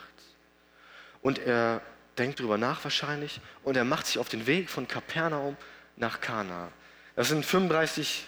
Und 1.22 1.38
er 1.38 1.82
denkt 2.18 2.40
darüber 2.40 2.58
nach 2.58 2.82
wahrscheinlich 2.84 3.40
und 3.62 3.76
er 3.76 3.84
macht 3.84 4.06
sich 4.06 4.18
auf 4.18 4.28
den 4.28 4.46
Weg 4.46 4.70
von 4.70 4.88
Kapernaum 4.88 5.56
nach 5.96 6.20
Kana. 6.20 6.68
Das 7.14 7.28
sind 7.28 7.44
35 7.44 8.26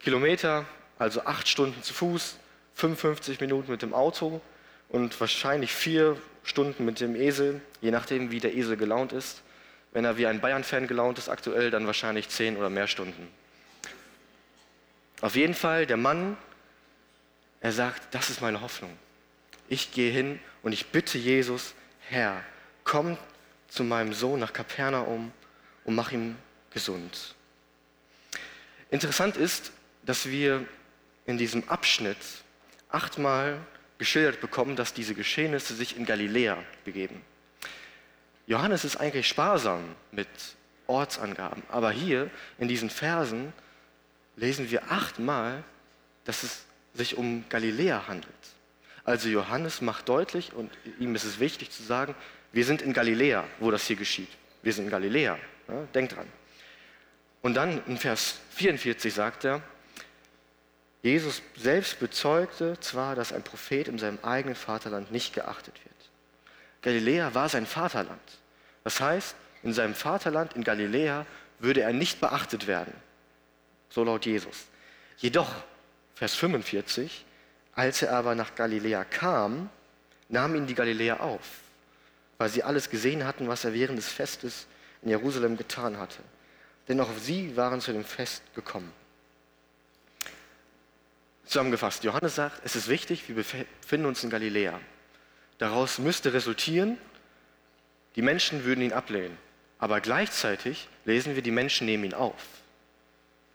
Kilometer, 0.00 0.64
also 0.98 1.24
acht 1.24 1.48
Stunden 1.48 1.82
zu 1.82 1.94
Fuß, 1.94 2.36
55 2.74 3.40
Minuten 3.40 3.70
mit 3.70 3.82
dem 3.82 3.94
Auto 3.94 4.40
und 4.88 5.18
wahrscheinlich 5.20 5.72
vier 5.72 6.16
Stunden 6.44 6.84
mit 6.84 7.00
dem 7.00 7.16
Esel, 7.16 7.60
je 7.80 7.90
nachdem, 7.90 8.30
wie 8.30 8.40
der 8.40 8.54
Esel 8.54 8.76
gelaunt 8.76 9.12
ist. 9.12 9.42
Wenn 9.92 10.04
er 10.04 10.16
wie 10.16 10.26
ein 10.26 10.40
Bayern-Fan 10.40 10.88
gelaunt 10.88 11.18
ist 11.18 11.28
aktuell, 11.28 11.70
dann 11.70 11.86
wahrscheinlich 11.86 12.28
zehn 12.28 12.56
oder 12.56 12.68
mehr 12.68 12.88
Stunden. 12.88 13.28
Auf 15.20 15.36
jeden 15.36 15.54
Fall, 15.54 15.86
der 15.86 15.96
Mann, 15.96 16.36
er 17.64 17.72
sagt, 17.72 18.14
das 18.14 18.28
ist 18.28 18.42
meine 18.42 18.60
Hoffnung. 18.60 18.94
Ich 19.70 19.90
gehe 19.90 20.12
hin 20.12 20.38
und 20.62 20.72
ich 20.72 20.88
bitte 20.88 21.16
Jesus, 21.16 21.72
Herr, 22.10 22.44
komm 22.84 23.16
zu 23.68 23.84
meinem 23.84 24.12
Sohn 24.12 24.38
nach 24.38 24.52
Kapernaum 24.52 25.32
und 25.84 25.94
mach 25.94 26.12
ihn 26.12 26.36
gesund. 26.70 27.34
Interessant 28.90 29.38
ist, 29.38 29.72
dass 30.02 30.26
wir 30.28 30.68
in 31.24 31.38
diesem 31.38 31.66
Abschnitt 31.66 32.18
achtmal 32.90 33.58
geschildert 33.96 34.42
bekommen, 34.42 34.76
dass 34.76 34.92
diese 34.92 35.14
Geschehnisse 35.14 35.74
sich 35.74 35.96
in 35.96 36.04
Galiläa 36.04 36.62
begeben. 36.84 37.22
Johannes 38.46 38.84
ist 38.84 38.96
eigentlich 38.96 39.26
sparsam 39.26 39.96
mit 40.12 40.28
Ortsangaben, 40.86 41.62
aber 41.70 41.92
hier 41.92 42.30
in 42.58 42.68
diesen 42.68 42.90
Versen 42.90 43.54
lesen 44.36 44.70
wir 44.70 44.92
achtmal, 44.92 45.64
dass 46.26 46.42
es 46.42 46.66
sich 46.94 47.16
um 47.16 47.44
Galiläa 47.48 48.06
handelt. 48.08 48.32
Also 49.04 49.28
Johannes 49.28 49.82
macht 49.82 50.08
deutlich, 50.08 50.52
und 50.54 50.70
ihm 50.98 51.14
ist 51.14 51.24
es 51.24 51.38
wichtig 51.38 51.70
zu 51.70 51.82
sagen, 51.82 52.14
wir 52.52 52.64
sind 52.64 52.80
in 52.80 52.92
Galiläa, 52.92 53.44
wo 53.58 53.70
das 53.70 53.86
hier 53.86 53.96
geschieht. 53.96 54.30
Wir 54.62 54.72
sind 54.72 54.84
in 54.84 54.90
Galiläa. 54.90 55.38
Ja, 55.68 55.82
denkt 55.94 56.16
dran. 56.16 56.28
Und 57.42 57.54
dann 57.54 57.84
in 57.86 57.98
Vers 57.98 58.38
44 58.50 59.12
sagt 59.12 59.44
er, 59.44 59.60
Jesus 61.02 61.42
selbst 61.56 62.00
bezeugte 62.00 62.80
zwar, 62.80 63.14
dass 63.14 63.32
ein 63.32 63.42
Prophet 63.42 63.88
in 63.88 63.98
seinem 63.98 64.18
eigenen 64.22 64.54
Vaterland 64.54 65.12
nicht 65.12 65.34
geachtet 65.34 65.74
wird. 65.84 65.94
Galiläa 66.80 67.34
war 67.34 67.50
sein 67.50 67.66
Vaterland. 67.66 68.20
Das 68.84 69.00
heißt, 69.00 69.36
in 69.62 69.74
seinem 69.74 69.94
Vaterland 69.94 70.54
in 70.54 70.64
Galiläa 70.64 71.26
würde 71.58 71.82
er 71.82 71.92
nicht 71.92 72.20
beachtet 72.20 72.66
werden. 72.66 72.94
So 73.90 74.04
laut 74.04 74.24
Jesus. 74.24 74.66
Jedoch, 75.18 75.50
Vers 76.14 76.34
45, 76.34 77.24
als 77.74 78.02
er 78.02 78.12
aber 78.12 78.34
nach 78.34 78.54
Galiläa 78.54 79.04
kam, 79.04 79.68
nahm 80.28 80.54
ihn 80.54 80.66
die 80.66 80.74
Galiläer 80.74 81.20
auf, 81.20 81.44
weil 82.38 82.48
sie 82.48 82.62
alles 82.62 82.88
gesehen 82.88 83.26
hatten, 83.26 83.48
was 83.48 83.64
er 83.64 83.74
während 83.74 83.98
des 83.98 84.08
Festes 84.08 84.66
in 85.02 85.10
Jerusalem 85.10 85.56
getan 85.56 85.98
hatte. 85.98 86.22
Denn 86.88 87.00
auch 87.00 87.10
sie 87.20 87.56
waren 87.56 87.80
zu 87.80 87.92
dem 87.92 88.04
Fest 88.04 88.42
gekommen. 88.54 88.92
Zusammengefasst, 91.46 92.04
Johannes 92.04 92.36
sagt, 92.36 92.62
es 92.64 92.76
ist 92.76 92.88
wichtig, 92.88 93.28
wir 93.28 93.34
befinden 93.34 94.06
uns 94.06 94.24
in 94.24 94.30
Galiläa. 94.30 94.80
Daraus 95.58 95.98
müsste 95.98 96.32
resultieren, 96.32 96.98
die 98.16 98.22
Menschen 98.22 98.64
würden 98.64 98.82
ihn 98.82 98.92
ablehnen. 98.92 99.36
Aber 99.78 100.00
gleichzeitig 100.00 100.88
lesen 101.04 101.34
wir, 101.34 101.42
die 101.42 101.50
Menschen 101.50 101.86
nehmen 101.86 102.04
ihn 102.04 102.14
auf. 102.14 102.42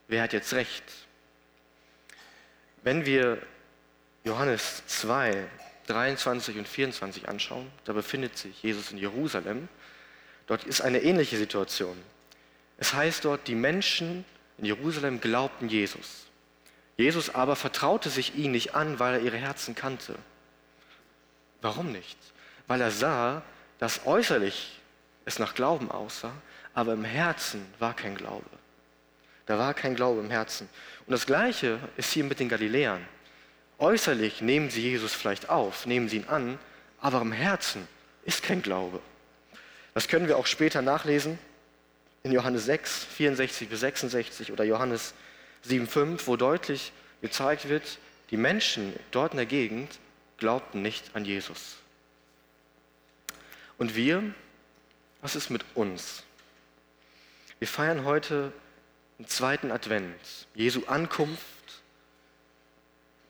Wer 0.07 0.23
hat 0.23 0.33
jetzt 0.33 0.53
recht? 0.53 0.83
Wenn 2.89 3.05
wir 3.05 3.37
Johannes 4.23 4.81
2, 4.87 5.47
23 5.85 6.57
und 6.57 6.67
24 6.67 7.29
anschauen, 7.29 7.69
da 7.85 7.93
befindet 7.93 8.35
sich 8.35 8.63
Jesus 8.63 8.91
in 8.91 8.97
Jerusalem. 8.97 9.69
Dort 10.47 10.63
ist 10.63 10.81
eine 10.81 11.03
ähnliche 11.03 11.37
Situation. 11.37 11.95
Es 12.79 12.95
heißt 12.95 13.25
dort, 13.25 13.47
die 13.47 13.53
Menschen 13.53 14.25
in 14.57 14.65
Jerusalem 14.65 15.21
glaubten 15.21 15.69
Jesus. 15.69 16.25
Jesus 16.97 17.35
aber 17.35 17.55
vertraute 17.55 18.09
sich 18.09 18.33
ihnen 18.35 18.53
nicht 18.53 18.73
an, 18.73 18.97
weil 18.97 19.19
er 19.19 19.21
ihre 19.21 19.37
Herzen 19.37 19.75
kannte. 19.75 20.15
Warum 21.61 21.91
nicht? 21.91 22.17
Weil 22.65 22.81
er 22.81 22.89
sah, 22.89 23.43
dass 23.77 24.07
äußerlich 24.07 24.79
es 25.25 25.37
nach 25.37 25.53
Glauben 25.53 25.91
aussah, 25.91 26.33
aber 26.73 26.93
im 26.93 27.05
Herzen 27.05 27.63
war 27.77 27.95
kein 27.95 28.15
Glaube. 28.15 28.58
Da 29.49 29.57
war 29.57 29.73
kein 29.73 29.95
Glaube 29.95 30.21
im 30.21 30.29
Herzen. 30.29 30.69
Und 31.07 31.11
das 31.11 31.25
Gleiche 31.25 31.79
ist 31.97 32.13
hier 32.13 32.23
mit 32.23 32.39
den 32.39 32.49
Galiläern. 32.49 33.03
Äußerlich 33.79 34.41
nehmen 34.41 34.69
sie 34.69 34.83
Jesus 34.83 35.15
vielleicht 35.15 35.49
auf, 35.49 35.87
nehmen 35.87 36.07
sie 36.07 36.17
ihn 36.17 36.27
an, 36.27 36.59
aber 37.01 37.19
im 37.21 37.31
Herzen 37.31 37.87
ist 38.25 38.43
kein 38.43 38.61
Glaube. 38.61 39.01
Das 39.95 40.07
können 40.07 40.27
wir 40.27 40.37
auch 40.37 40.45
später 40.45 40.83
nachlesen 40.83 41.39
in 42.21 42.31
Johannes 42.31 42.65
6, 42.65 43.05
64 43.05 43.69
bis 43.69 43.79
66 43.79 44.51
oder 44.51 44.63
Johannes 44.65 45.15
7,5, 45.67 46.27
wo 46.27 46.35
deutlich 46.35 46.91
gezeigt 47.23 47.69
wird, 47.69 47.97
die 48.29 48.37
Menschen 48.37 48.93
dort 49.09 49.31
in 49.31 49.37
der 49.37 49.47
Gegend 49.47 49.97
glaubten 50.37 50.83
nicht 50.83 51.15
an 51.15 51.25
Jesus. 51.25 51.77
Und 53.79 53.95
wir, 53.95 54.21
was 55.21 55.35
ist 55.35 55.49
mit 55.49 55.65
uns? 55.73 56.21
Wir 57.57 57.67
feiern 57.67 58.05
heute 58.05 58.53
den 59.19 59.27
zweiten 59.27 59.71
Advent, 59.71 60.47
Jesu 60.55 60.85
Ankunft 60.87 61.43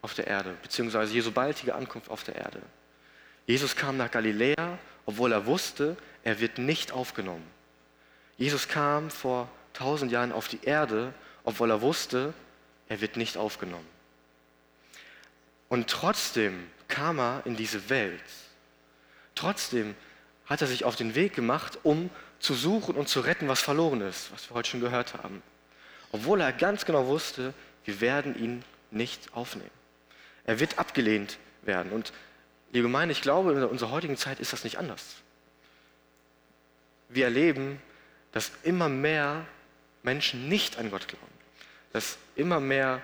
auf 0.01 0.13
der 0.13 0.27
Erde, 0.27 0.55
beziehungsweise 0.61 1.13
Jesu 1.13 1.31
baldige 1.31 1.75
Ankunft 1.75 2.09
auf 2.09 2.23
der 2.23 2.35
Erde. 2.35 2.61
Jesus 3.47 3.75
kam 3.75 3.97
nach 3.97 4.11
Galiläa, 4.11 4.77
obwohl 5.05 5.31
er 5.31 5.47
wusste, 5.47 5.97
er 6.23 6.39
wird 6.39 6.59
nicht 6.59 6.91
aufgenommen. 6.91 7.45
Jesus 8.37 8.67
kam 8.67 9.09
vor 9.09 9.49
tausend 9.73 10.11
Jahren 10.11 10.31
auf 10.31 10.47
die 10.47 10.63
Erde, 10.63 11.13
obwohl 11.43 11.71
er 11.71 11.81
wusste, 11.81 12.33
er 12.87 13.01
wird 13.01 13.17
nicht 13.17 13.35
aufgenommen. 13.35 13.87
Und 15.67 15.89
trotzdem 15.89 16.67
kam 16.87 17.19
er 17.19 17.41
in 17.45 17.55
diese 17.55 17.89
Welt. 17.89 18.23
Trotzdem 19.33 19.95
hat 20.45 20.61
er 20.61 20.67
sich 20.67 20.83
auf 20.83 20.95
den 20.95 21.15
Weg 21.15 21.33
gemacht, 21.33 21.79
um 21.83 22.09
zu 22.39 22.53
suchen 22.53 22.95
und 22.95 23.09
zu 23.09 23.21
retten, 23.21 23.47
was 23.47 23.61
verloren 23.61 24.01
ist, 24.01 24.31
was 24.31 24.49
wir 24.49 24.55
heute 24.55 24.69
schon 24.69 24.81
gehört 24.81 25.15
haben. 25.15 25.41
Obwohl 26.11 26.41
er 26.41 26.51
ganz 26.51 26.85
genau 26.85 27.07
wusste, 27.07 27.53
wir 27.85 28.01
werden 28.01 28.37
ihn 28.41 28.63
nicht 28.91 29.33
aufnehmen. 29.33 29.69
Er 30.45 30.59
wird 30.59 30.79
abgelehnt 30.79 31.37
werden. 31.61 31.91
Und 31.91 32.11
liebe 32.71 32.87
Gemeinde, 32.87 33.11
ich 33.11 33.21
glaube, 33.21 33.53
in 33.53 33.63
unserer 33.63 33.91
heutigen 33.91 34.17
Zeit 34.17 34.39
ist 34.39 34.53
das 34.53 34.63
nicht 34.63 34.77
anders. 34.77 35.17
Wir 37.09 37.25
erleben, 37.25 37.81
dass 38.31 38.51
immer 38.63 38.89
mehr 38.89 39.45
Menschen 40.03 40.49
nicht 40.49 40.77
an 40.77 40.91
Gott 40.91 41.07
glauben 41.07 41.39
dass 41.91 42.17
immer 42.35 42.59
mehr 42.59 43.01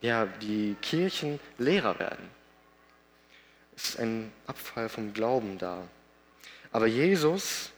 ja, 0.00 0.26
die 0.26 0.76
Kirchen 0.82 1.40
leerer 1.58 1.98
werden. 1.98 2.28
Es 3.76 3.90
ist 3.90 4.00
ein 4.00 4.32
Abfall 4.46 4.88
vom 4.88 5.12
Glauben 5.12 5.58
da. 5.58 5.82
Aber 6.70 6.86
Jesus 6.86 7.70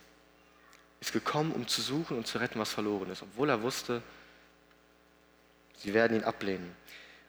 ist 1.01 1.13
gekommen, 1.13 1.53
um 1.53 1.69
zu 1.69 1.81
suchen 1.81 2.17
und 2.17 2.27
zu 2.27 2.39
retten, 2.39 2.59
was 2.59 2.73
verloren 2.73 3.11
ist, 3.11 3.23
obwohl 3.23 3.49
er 3.49 3.63
wusste, 3.63 4.03
sie 5.77 5.95
werden 5.95 6.17
ihn 6.17 6.25
ablehnen. 6.25 6.75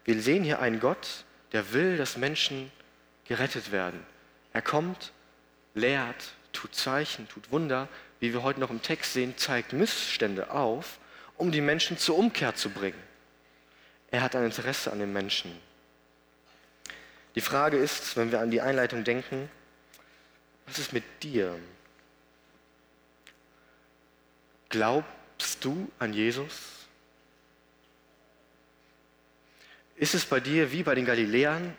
Wir 0.06 0.22
sehen 0.22 0.44
hier 0.44 0.60
einen 0.60 0.80
Gott, 0.80 1.26
der 1.52 1.74
will, 1.74 1.98
dass 1.98 2.18
Menschen 2.18 2.72
gerettet 3.26 3.72
werden. 3.72 4.06
Er 4.54 4.62
kommt, 4.62 5.12
lehrt, 5.74 6.34
tut 6.54 6.74
Zeichen, 6.76 7.28
tut 7.28 7.52
Wunder, 7.52 7.88
wie 8.20 8.34
wir 8.34 8.44
heute 8.44 8.60
noch 8.60 8.70
im 8.70 8.82
Text 8.82 9.14
sehen, 9.14 9.38
zeigt 9.38 9.74
Missstände 9.74 10.52
auf 10.52 11.00
um 11.38 11.52
die 11.52 11.62
Menschen 11.62 11.98
zur 11.98 12.18
Umkehr 12.18 12.56
zu 12.56 12.70
bringen. 12.70 13.02
Er 14.10 14.22
hat 14.22 14.36
ein 14.36 14.44
Interesse 14.44 14.92
an 14.92 15.00
den 15.00 15.14
Menschen. 15.14 15.52
Die 17.36 17.42
Frage 17.42 17.78
ist, 17.78 18.18
wenn 18.18 18.32
wir 18.32 18.40
an 18.40 18.52
die 18.52 18.62
Einleitung 18.62 19.04
denken, 19.04 19.50
was 20.66 20.80
ist 20.80 20.94
mit 20.94 21.04
dir? 21.22 21.58
Glaubst 24.70 25.64
du 25.64 25.90
an 26.00 26.14
Jesus? 26.14 26.77
Ist 29.98 30.14
es 30.14 30.26
bei 30.26 30.40
dir 30.40 30.72
wie 30.72 30.84
bei 30.84 30.96
den 30.96 31.06
Galiläern? 31.06 31.76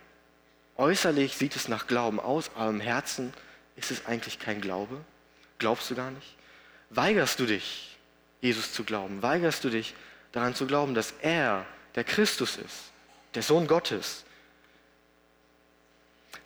Äußerlich 0.76 1.36
sieht 1.36 1.56
es 1.56 1.68
nach 1.68 1.86
Glauben 1.86 2.20
aus, 2.20 2.50
aber 2.54 2.70
im 2.70 2.80
Herzen 2.80 3.32
ist 3.76 3.90
es 3.90 4.06
eigentlich 4.06 4.38
kein 4.40 4.60
Glaube? 4.60 5.00
Glaubst 5.58 5.90
du 5.90 5.94
gar 5.94 6.10
nicht? 6.10 6.36
Weigerst 6.90 7.38
du 7.38 7.46
dich, 7.46 7.96
Jesus 8.40 8.72
zu 8.72 8.84
glauben? 8.84 9.22
Weigerst 9.22 9.62
du 9.62 9.70
dich 9.70 9.94
daran 10.32 10.54
zu 10.54 10.66
glauben, 10.66 10.94
dass 10.94 11.14
er 11.22 11.64
der 11.94 12.04
Christus 12.04 12.56
ist, 12.56 12.92
der 13.34 13.42
Sohn 13.42 13.66
Gottes? 13.66 14.24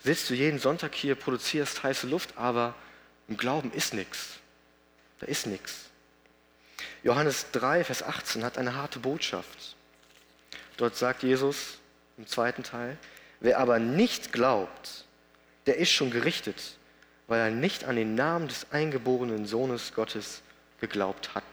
Sitzt 0.03 0.29
du 0.29 0.35
jeden 0.35 0.59
Sonntag 0.59 0.93
hier, 0.93 1.15
produzierst 1.15 1.81
heiße 1.81 2.07
Luft, 2.07 2.37
aber 2.37 2.75
im 3.27 3.37
Glauben 3.37 3.71
ist 3.71 3.93
nichts. 3.93 4.39
Da 5.19 5.27
ist 5.27 5.47
nichts. 5.47 5.85
Johannes 7.03 7.47
3, 7.51 7.83
Vers 7.83 8.03
18 8.03 8.43
hat 8.43 8.57
eine 8.57 8.75
harte 8.75 8.99
Botschaft. 8.99 9.75
Dort 10.77 10.95
sagt 10.95 11.23
Jesus 11.23 11.79
im 12.17 12.27
zweiten 12.27 12.63
Teil, 12.63 12.97
Wer 13.43 13.59
aber 13.59 13.77
nicht 13.77 14.31
glaubt, 14.31 15.03
der 15.65 15.75
ist 15.75 15.91
schon 15.91 16.11
gerichtet, 16.11 16.77
weil 17.27 17.41
er 17.41 17.51
nicht 17.51 17.83
an 17.83 17.97
den 17.97 18.15
Namen 18.15 18.47
des 18.47 18.71
eingeborenen 18.71 19.45
Sohnes 19.45 19.93
Gottes 19.93 20.41
geglaubt 20.79 21.35
hat. 21.35 21.43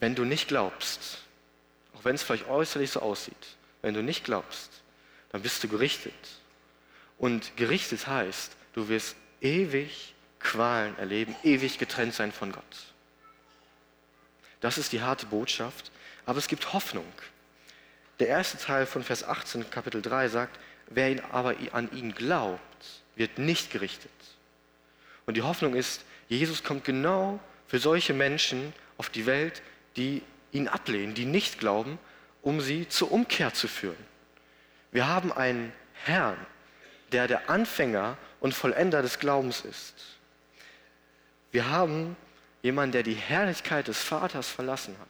Wenn 0.00 0.14
du 0.14 0.24
nicht 0.24 0.48
glaubst, 0.48 1.18
auch 1.94 2.04
wenn 2.06 2.14
es 2.14 2.22
vielleicht 2.22 2.48
äußerlich 2.48 2.90
so 2.90 3.00
aussieht, 3.00 3.56
wenn 3.82 3.92
du 3.92 4.02
nicht 4.02 4.24
glaubst, 4.24 4.70
dann 5.32 5.42
bist 5.42 5.62
du 5.62 5.68
gerichtet. 5.68 6.14
Und 7.18 7.58
gerichtet 7.58 8.06
heißt, 8.06 8.56
du 8.72 8.88
wirst 8.88 9.16
ewig 9.42 10.14
Qualen 10.38 10.96
erleben, 10.98 11.36
ewig 11.42 11.78
getrennt 11.78 12.14
sein 12.14 12.32
von 12.32 12.52
Gott. 12.52 12.94
Das 14.60 14.78
ist 14.78 14.92
die 14.92 15.02
harte 15.02 15.26
Botschaft, 15.26 15.90
aber 16.26 16.38
es 16.38 16.48
gibt 16.48 16.72
Hoffnung. 16.72 17.06
Der 18.18 18.28
erste 18.28 18.58
Teil 18.58 18.86
von 18.86 19.02
Vers 19.02 19.24
18, 19.24 19.70
Kapitel 19.70 20.02
3 20.02 20.28
sagt, 20.28 20.58
wer 20.88 21.10
ihn 21.10 21.20
aber 21.32 21.54
an 21.72 21.90
ihn 21.92 22.14
glaubt, 22.14 22.60
wird 23.14 23.38
nicht 23.38 23.70
gerichtet. 23.70 24.10
Und 25.24 25.36
die 25.36 25.42
Hoffnung 25.42 25.74
ist, 25.74 26.04
Jesus 26.28 26.62
kommt 26.62 26.84
genau 26.84 27.40
für 27.66 27.78
solche 27.78 28.12
Menschen 28.12 28.72
auf 28.98 29.08
die 29.10 29.26
Welt, 29.26 29.62
die 29.96 30.22
ihn 30.52 30.68
ablehnen, 30.68 31.14
die 31.14 31.24
nicht 31.24 31.58
glauben, 31.58 31.98
um 32.42 32.60
sie 32.60 32.88
zur 32.88 33.12
Umkehr 33.12 33.52
zu 33.54 33.68
führen. 33.68 33.96
Wir 34.92 35.08
haben 35.08 35.32
einen 35.32 35.72
Herrn, 36.04 36.36
der 37.12 37.28
der 37.28 37.50
Anfänger 37.50 38.16
und 38.40 38.54
Vollender 38.54 39.02
des 39.02 39.18
Glaubens 39.18 39.60
ist. 39.60 39.94
Wir 41.50 41.70
haben 41.70 42.16
jemanden, 42.62 42.92
der 42.92 43.02
die 43.02 43.14
Herrlichkeit 43.14 43.88
des 43.88 44.02
Vaters 44.02 44.48
verlassen 44.48 44.96
hat, 45.00 45.08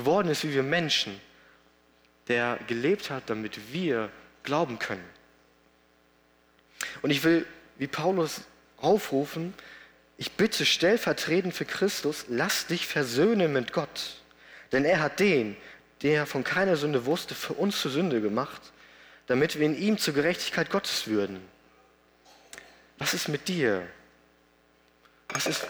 geworden 0.00 0.28
ist 0.28 0.44
wie 0.44 0.54
wir 0.54 0.62
Menschen, 0.62 1.20
der 2.28 2.58
gelebt 2.66 3.10
hat, 3.10 3.28
damit 3.28 3.72
wir 3.72 4.10
glauben 4.42 4.78
können. 4.78 5.04
Und 7.02 7.10
ich 7.10 7.22
will, 7.22 7.46
wie 7.78 7.86
Paulus, 7.86 8.42
aufrufen, 8.78 9.52
ich 10.16 10.32
bitte 10.32 10.64
stellvertretend 10.64 11.54
für 11.54 11.64
Christus, 11.64 12.26
lass 12.28 12.66
dich 12.66 12.86
versöhnen 12.86 13.52
mit 13.52 13.72
Gott. 13.72 14.16
Denn 14.72 14.84
er 14.84 15.00
hat 15.00 15.20
den, 15.20 15.56
der 16.02 16.26
von 16.26 16.44
keiner 16.44 16.76
Sünde 16.76 17.04
wusste, 17.04 17.34
für 17.34 17.54
uns 17.54 17.80
zur 17.80 17.90
Sünde 17.90 18.20
gemacht, 18.20 18.72
damit 19.26 19.58
wir 19.58 19.66
in 19.66 19.76
ihm 19.76 19.98
zur 19.98 20.14
Gerechtigkeit 20.14 20.70
Gottes 20.70 21.06
würden. 21.06 21.40
Was 22.98 23.14
ist 23.14 23.28
mit 23.28 23.48
dir? 23.48 23.86
Was 25.28 25.46
ist, 25.46 25.66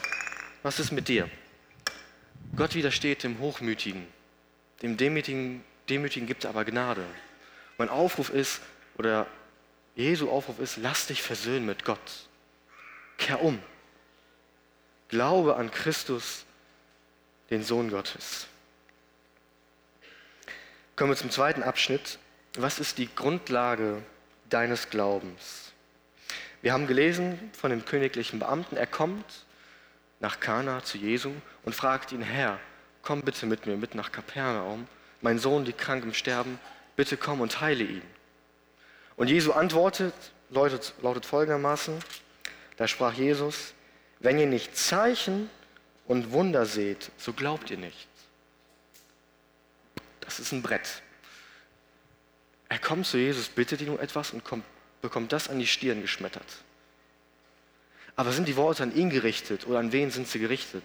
was 0.62 0.78
ist 0.78 0.92
mit 0.92 1.08
dir? 1.08 1.28
Gott 2.56 2.74
widersteht 2.74 3.22
dem 3.22 3.38
Hochmütigen, 3.38 4.06
dem 4.82 4.96
Demütigen, 4.96 5.64
Demütigen 5.88 6.26
gibt 6.26 6.46
aber 6.46 6.64
Gnade. 6.64 7.04
Mein 7.78 7.88
Aufruf 7.88 8.30
ist, 8.30 8.60
oder 8.96 9.26
Jesu 9.94 10.30
Aufruf 10.30 10.58
ist, 10.58 10.76
lass 10.76 11.06
dich 11.06 11.22
versöhnen 11.22 11.66
mit 11.66 11.84
Gott. 11.84 12.28
Kehr 13.18 13.42
um. 13.42 13.58
Glaube 15.08 15.56
an 15.56 15.70
Christus, 15.70 16.44
den 17.50 17.62
Sohn 17.62 17.90
Gottes. 17.90 18.46
Kommen 20.96 21.10
wir 21.10 21.16
zum 21.16 21.30
zweiten 21.30 21.62
Abschnitt. 21.62 22.18
Was 22.54 22.78
ist 22.78 22.98
die 22.98 23.08
Grundlage 23.14 24.02
deines 24.48 24.90
Glaubens? 24.90 25.72
Wir 26.62 26.72
haben 26.72 26.86
gelesen 26.86 27.50
von 27.58 27.70
dem 27.70 27.84
königlichen 27.84 28.38
Beamten, 28.38 28.76
er 28.76 28.86
kommt 28.86 29.46
nach 30.20 30.40
Kana 30.40 30.84
zu 30.84 30.98
Jesu 30.98 31.32
und 31.64 31.74
fragt 31.74 32.12
ihn, 32.12 32.20
Herr, 32.20 32.58
komm 33.02 33.22
bitte 33.22 33.46
mit 33.46 33.66
mir 33.66 33.76
mit 33.76 33.94
nach 33.94 34.12
Kapernaum. 34.12 34.86
Mein 35.20 35.38
Sohn 35.38 35.64
liegt 35.64 35.78
krank 35.78 36.04
im 36.04 36.14
Sterben, 36.14 36.58
bitte 36.96 37.16
komm 37.16 37.40
und 37.40 37.60
heile 37.60 37.84
ihn. 37.84 38.02
Und 39.16 39.28
Jesu 39.28 39.52
antwortet, 39.52 40.14
lautet, 40.50 40.94
lautet 41.02 41.26
folgendermaßen, 41.26 41.98
da 42.76 42.88
sprach 42.88 43.12
Jesus, 43.12 43.74
wenn 44.20 44.38
ihr 44.38 44.46
nicht 44.46 44.76
Zeichen 44.76 45.50
und 46.06 46.32
Wunder 46.32 46.66
seht, 46.66 47.10
so 47.18 47.32
glaubt 47.32 47.70
ihr 47.70 47.78
nicht. 47.78 48.08
Das 50.20 50.40
ist 50.40 50.52
ein 50.52 50.62
Brett. 50.62 51.02
Er 52.68 52.78
kommt 52.78 53.06
zu 53.06 53.18
Jesus, 53.18 53.48
bittet 53.48 53.80
ihn 53.80 53.90
um 53.90 53.98
etwas 53.98 54.30
und 54.30 54.44
kommt, 54.44 54.64
bekommt 55.02 55.32
das 55.32 55.48
an 55.48 55.58
die 55.58 55.66
Stirn 55.66 56.02
geschmettert. 56.02 56.46
Aber 58.16 58.32
sind 58.32 58.46
die 58.48 58.56
Worte 58.56 58.82
an 58.82 58.94
ihn 58.94 59.10
gerichtet 59.10 59.66
oder 59.66 59.78
an 59.78 59.92
wen 59.92 60.10
sind 60.10 60.28
sie 60.28 60.38
gerichtet? 60.38 60.84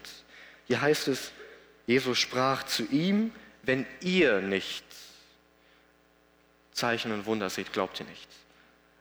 Hier 0.67 0.82
heißt 0.82 1.08
es, 1.10 1.32
Jesus 1.88 2.19
sprach 2.19 2.63
zu 2.63 2.84
ihm, 2.86 3.32
wenn 3.63 3.86
ihr 4.02 4.41
nicht 4.41 4.84
Zeichen 6.71 7.12
und 7.12 7.26
Wunder 7.26 7.50
seht, 7.50 7.74
glaubt 7.74 8.00
ihr 8.00 8.06
nicht. 8.06 8.28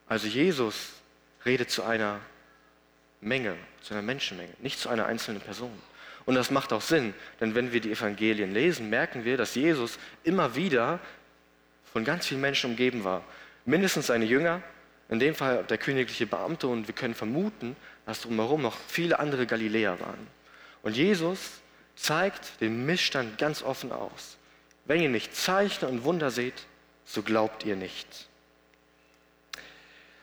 Also 0.06 0.26
Jesus 0.26 0.92
redet 1.44 1.70
zu 1.70 1.82
einer 1.82 2.20
Menge, 3.20 3.56
zu 3.82 3.94
einer 3.94 4.02
Menschenmenge, 4.02 4.52
nicht 4.60 4.78
zu 4.78 4.88
einer 4.88 5.06
einzelnen 5.06 5.40
Person. 5.40 5.72
Und 6.26 6.34
das 6.34 6.50
macht 6.50 6.72
auch 6.72 6.80
Sinn, 6.80 7.14
denn 7.40 7.54
wenn 7.54 7.72
wir 7.72 7.80
die 7.80 7.92
Evangelien 7.92 8.52
lesen, 8.52 8.88
merken 8.88 9.24
wir, 9.24 9.36
dass 9.36 9.54
Jesus 9.54 9.98
immer 10.22 10.54
wieder 10.54 11.00
von 11.92 12.04
ganz 12.04 12.26
vielen 12.26 12.40
Menschen 12.40 12.70
umgeben 12.70 13.04
war. 13.04 13.24
Mindestens 13.66 14.06
seine 14.06 14.24
Jünger, 14.24 14.62
in 15.08 15.18
dem 15.18 15.34
Fall 15.34 15.64
der 15.64 15.78
königliche 15.78 16.26
Beamte 16.26 16.66
und 16.66 16.86
wir 16.86 16.94
können 16.94 17.14
vermuten, 17.14 17.76
dass 18.06 18.22
drumherum 18.22 18.62
noch 18.62 18.76
viele 18.88 19.18
andere 19.18 19.46
Galiläer 19.46 20.00
waren. 20.00 20.26
Und 20.82 20.96
Jesus 20.96 21.60
zeigt 21.96 22.60
den 22.60 22.86
Missstand 22.86 23.38
ganz 23.38 23.62
offen 23.62 23.92
aus. 23.92 24.36
Wenn 24.84 25.00
ihr 25.00 25.08
nicht 25.08 25.34
Zeichen 25.34 25.86
und 25.86 26.04
Wunder 26.04 26.30
seht, 26.30 26.66
so 27.04 27.22
glaubt 27.22 27.64
ihr 27.64 27.76
nicht. 27.76 28.28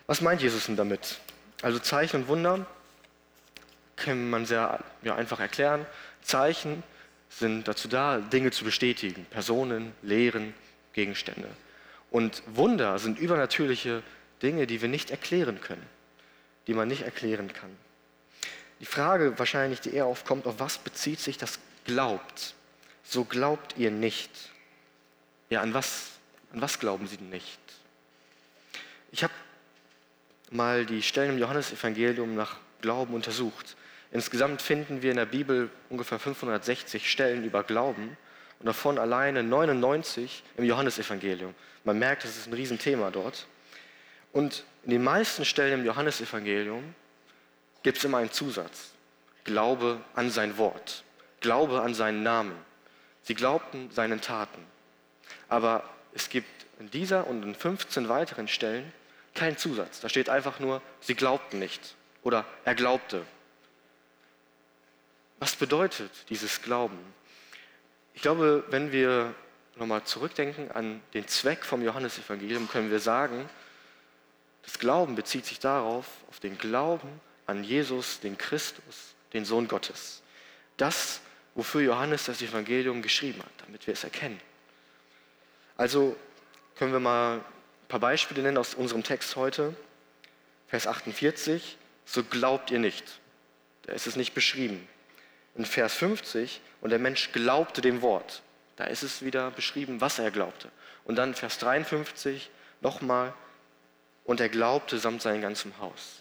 Was 0.07 0.21
meint 0.21 0.41
Jesus 0.41 0.65
denn 0.65 0.75
damit? 0.75 1.19
Also 1.61 1.79
Zeichen 1.79 2.21
und 2.21 2.27
Wunder 2.27 2.65
kann 3.95 4.29
man 4.29 4.45
sehr 4.45 4.83
ja, 5.03 5.15
einfach 5.15 5.39
erklären. 5.39 5.85
Zeichen 6.21 6.83
sind 7.29 7.67
dazu 7.67 7.87
da, 7.87 8.17
Dinge 8.19 8.51
zu 8.51 8.65
bestätigen, 8.65 9.25
Personen, 9.29 9.93
Lehren, 10.01 10.53
Gegenstände. 10.93 11.47
Und 12.09 12.43
Wunder 12.47 12.99
sind 12.99 13.19
übernatürliche 13.19 14.03
Dinge, 14.41 14.67
die 14.67 14.81
wir 14.81 14.89
nicht 14.89 15.11
erklären 15.11 15.61
können, 15.61 15.85
die 16.67 16.73
man 16.73 16.87
nicht 16.87 17.03
erklären 17.03 17.53
kann. 17.53 17.69
Die 18.81 18.87
Frage 18.87 19.37
wahrscheinlich, 19.37 19.79
die 19.79 19.93
eher 19.93 20.07
aufkommt, 20.07 20.47
auf 20.47 20.59
was 20.59 20.79
bezieht 20.79 21.19
sich 21.19 21.37
das 21.37 21.59
Glaubt? 21.85 22.55
So 23.03 23.23
glaubt 23.23 23.77
ihr 23.77 23.91
nicht. 23.91 24.31
Ja, 25.51 25.61
an 25.61 25.73
was, 25.73 26.09
an 26.51 26.61
was 26.61 26.79
glauben 26.79 27.07
sie 27.07 27.17
denn 27.17 27.29
nicht? 27.29 27.59
Ich 29.11 29.23
habe 29.23 29.33
mal 30.49 30.85
die 30.85 31.03
Stellen 31.03 31.31
im 31.31 31.37
Johannesevangelium 31.37 32.35
nach 32.35 32.57
Glauben 32.81 33.13
untersucht. 33.13 33.75
Insgesamt 34.11 34.63
finden 34.63 35.03
wir 35.03 35.11
in 35.11 35.17
der 35.17 35.25
Bibel 35.27 35.69
ungefähr 35.89 36.17
560 36.17 37.09
Stellen 37.09 37.43
über 37.43 37.63
Glauben 37.63 38.17
und 38.59 38.65
davon 38.65 38.97
alleine 38.97 39.43
99 39.43 40.43
im 40.57 40.63
Johannesevangelium. 40.63 41.53
Man 41.83 41.99
merkt, 41.99 42.23
das 42.23 42.35
ist 42.35 42.47
ein 42.47 42.53
Riesenthema 42.53 43.11
dort. 43.11 43.45
Und 44.33 44.63
in 44.85 44.89
den 44.89 45.03
meisten 45.03 45.45
Stellen 45.45 45.81
im 45.81 45.85
Johannesevangelium 45.85 46.95
gibt 47.83 47.97
es 47.97 48.03
immer 48.03 48.17
einen 48.17 48.31
Zusatz. 48.31 48.91
Glaube 49.43 50.01
an 50.13 50.29
sein 50.29 50.57
Wort. 50.57 51.03
Glaube 51.39 51.81
an 51.81 51.93
seinen 51.93 52.23
Namen. 52.23 52.55
Sie 53.23 53.35
glaubten 53.35 53.89
seinen 53.91 54.21
Taten. 54.21 54.65
Aber 55.49 55.83
es 56.13 56.29
gibt 56.29 56.49
in 56.79 56.89
dieser 56.91 57.27
und 57.27 57.43
in 57.43 57.55
15 57.55 58.09
weiteren 58.09 58.47
Stellen 58.47 58.91
keinen 59.33 59.57
Zusatz. 59.57 59.99
Da 59.99 60.09
steht 60.09 60.29
einfach 60.29 60.59
nur, 60.59 60.81
sie 60.99 61.15
glaubten 61.15 61.59
nicht. 61.59 61.95
Oder 62.23 62.45
er 62.65 62.75
glaubte. 62.75 63.25
Was 65.39 65.55
bedeutet 65.55 66.11
dieses 66.29 66.61
Glauben? 66.61 66.99
Ich 68.13 68.21
glaube, 68.21 68.63
wenn 68.69 68.91
wir 68.91 69.33
nochmal 69.75 70.03
zurückdenken 70.03 70.71
an 70.71 71.01
den 71.13 71.27
Zweck 71.27 71.65
vom 71.65 71.81
Johannesevangelium, 71.81 72.69
können 72.69 72.91
wir 72.91 72.99
sagen, 72.99 73.49
das 74.63 74.77
Glauben 74.77 75.15
bezieht 75.15 75.45
sich 75.45 75.59
darauf, 75.59 76.05
auf 76.29 76.39
den 76.39 76.57
Glauben 76.57 77.09
an 77.51 77.63
Jesus, 77.63 78.19
den 78.19 78.37
Christus, 78.37 79.15
den 79.33 79.45
Sohn 79.45 79.67
Gottes. 79.67 80.21
Das, 80.77 81.21
wofür 81.55 81.81
Johannes 81.81 82.25
das 82.25 82.41
Evangelium 82.41 83.01
geschrieben 83.01 83.39
hat, 83.39 83.51
damit 83.65 83.85
wir 83.85 83.93
es 83.93 84.03
erkennen. 84.03 84.39
Also 85.77 86.15
können 86.75 86.93
wir 86.93 86.99
mal 86.99 87.37
ein 87.37 87.87
paar 87.87 87.99
Beispiele 87.99 88.41
nennen 88.41 88.57
aus 88.57 88.73
unserem 88.73 89.03
Text 89.03 89.35
heute. 89.35 89.75
Vers 90.67 90.87
48, 90.87 91.77
so 92.05 92.23
glaubt 92.23 92.71
ihr 92.71 92.79
nicht. 92.79 93.19
Da 93.83 93.93
ist 93.93 94.07
es 94.07 94.15
nicht 94.15 94.33
beschrieben 94.33 94.87
in 95.55 95.65
Vers 95.65 95.93
50, 95.95 96.61
und 96.81 96.89
der 96.89 96.99
Mensch 96.99 97.31
glaubte 97.31 97.81
dem 97.81 98.01
Wort. 98.01 98.41
Da 98.77 98.85
ist 98.85 99.03
es 99.03 99.23
wieder 99.23 99.51
beschrieben, 99.51 100.01
was 100.01 100.17
er 100.17 100.31
glaubte. 100.31 100.69
Und 101.03 101.15
dann 101.17 101.35
Vers 101.35 101.57
53 101.59 102.49
nochmal, 102.79 103.33
und 104.23 104.39
er 104.39 104.49
glaubte 104.49 104.97
samt 104.97 105.21
seinem 105.21 105.41
ganzen 105.41 105.77
Haus. 105.79 106.20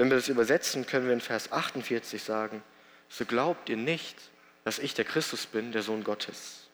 Wenn 0.00 0.08
wir 0.08 0.16
das 0.16 0.28
übersetzen, 0.28 0.86
können 0.86 1.04
wir 1.04 1.12
in 1.12 1.20
Vers 1.20 1.52
48 1.52 2.22
sagen, 2.22 2.62
so 3.10 3.26
glaubt 3.26 3.68
ihr 3.68 3.76
nicht, 3.76 4.16
dass 4.64 4.78
ich 4.78 4.94
der 4.94 5.04
Christus 5.04 5.44
bin, 5.44 5.72
der 5.72 5.82
Sohn 5.82 6.04
Gottes. 6.04 6.70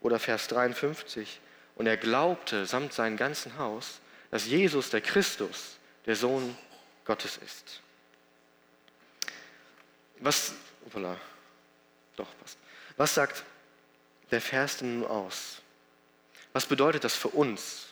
Oder 0.00 0.18
Vers 0.18 0.48
53, 0.48 1.38
und 1.74 1.86
er 1.86 1.98
glaubte 1.98 2.64
samt 2.64 2.94
seinem 2.94 3.18
ganzen 3.18 3.58
Haus, 3.58 4.00
dass 4.30 4.46
Jesus 4.46 4.88
der 4.88 5.02
Christus, 5.02 5.76
der 6.06 6.16
Sohn 6.16 6.56
Gottes 7.04 7.36
ist. 7.44 7.82
Was, 10.20 10.54
opala, 10.86 11.20
doch, 12.16 12.28
passt. 12.40 12.56
Was 12.96 13.14
sagt 13.14 13.44
der 14.30 14.40
Vers 14.40 14.78
denn 14.78 15.00
nun 15.00 15.10
aus? 15.10 15.60
Was 16.54 16.64
bedeutet 16.64 17.04
das 17.04 17.16
für 17.16 17.28
uns? 17.28 17.89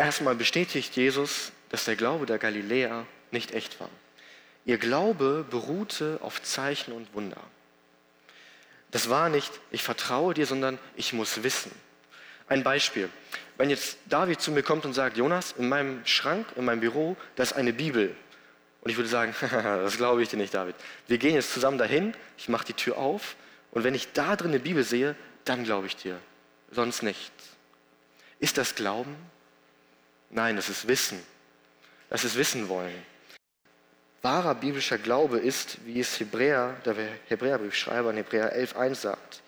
Erstmal 0.00 0.34
bestätigt 0.34 0.96
Jesus, 0.96 1.52
dass 1.68 1.84
der 1.84 1.94
Glaube 1.94 2.24
der 2.24 2.38
Galiläer 2.38 3.06
nicht 3.32 3.52
echt 3.52 3.80
war. 3.80 3.90
Ihr 4.64 4.78
Glaube 4.78 5.44
beruhte 5.50 6.18
auf 6.22 6.40
Zeichen 6.40 6.92
und 6.92 7.12
Wunder. 7.12 7.42
Das 8.92 9.10
war 9.10 9.28
nicht, 9.28 9.52
ich 9.70 9.82
vertraue 9.82 10.32
dir, 10.32 10.46
sondern 10.46 10.78
ich 10.96 11.12
muss 11.12 11.42
wissen. 11.42 11.70
Ein 12.48 12.62
Beispiel. 12.62 13.10
Wenn 13.58 13.68
jetzt 13.68 13.98
David 14.06 14.40
zu 14.40 14.52
mir 14.52 14.62
kommt 14.62 14.86
und 14.86 14.94
sagt, 14.94 15.18
Jonas, 15.18 15.52
in 15.58 15.68
meinem 15.68 16.00
Schrank, 16.06 16.46
in 16.56 16.64
meinem 16.64 16.80
Büro, 16.80 17.14
da 17.36 17.42
ist 17.42 17.52
eine 17.52 17.74
Bibel. 17.74 18.16
Und 18.80 18.90
ich 18.90 18.96
würde 18.96 19.10
sagen, 19.10 19.34
das 19.50 19.98
glaube 19.98 20.22
ich 20.22 20.30
dir 20.30 20.38
nicht, 20.38 20.54
David. 20.54 20.76
Wir 21.08 21.18
gehen 21.18 21.34
jetzt 21.34 21.52
zusammen 21.52 21.76
dahin, 21.76 22.14
ich 22.38 22.48
mache 22.48 22.64
die 22.64 22.72
Tür 22.72 22.96
auf 22.96 23.36
und 23.70 23.84
wenn 23.84 23.94
ich 23.94 24.14
da 24.14 24.34
drin 24.34 24.52
eine 24.52 24.60
Bibel 24.60 24.82
sehe, 24.82 25.14
dann 25.44 25.62
glaube 25.62 25.88
ich 25.88 25.96
dir. 25.96 26.18
Sonst 26.70 27.02
nicht. 27.02 27.32
Ist 28.38 28.56
das 28.56 28.74
Glauben? 28.74 29.14
Nein, 30.30 30.56
das 30.56 30.68
ist 30.68 30.86
Wissen. 30.86 31.20
Das 32.08 32.24
ist 32.24 32.36
Wissen 32.36 32.68
wollen. 32.68 32.94
Wahrer 34.22 34.54
biblischer 34.54 34.98
Glaube 34.98 35.38
ist, 35.38 35.78
wie 35.86 35.98
es 35.98 36.18
Hebräer, 36.20 36.76
der 36.84 36.94
Hebräerbriefschreiber 37.28 38.10
in 38.10 38.18
Hebräer 38.18 38.54
11.1 38.54 38.94
sagt, 38.94 39.42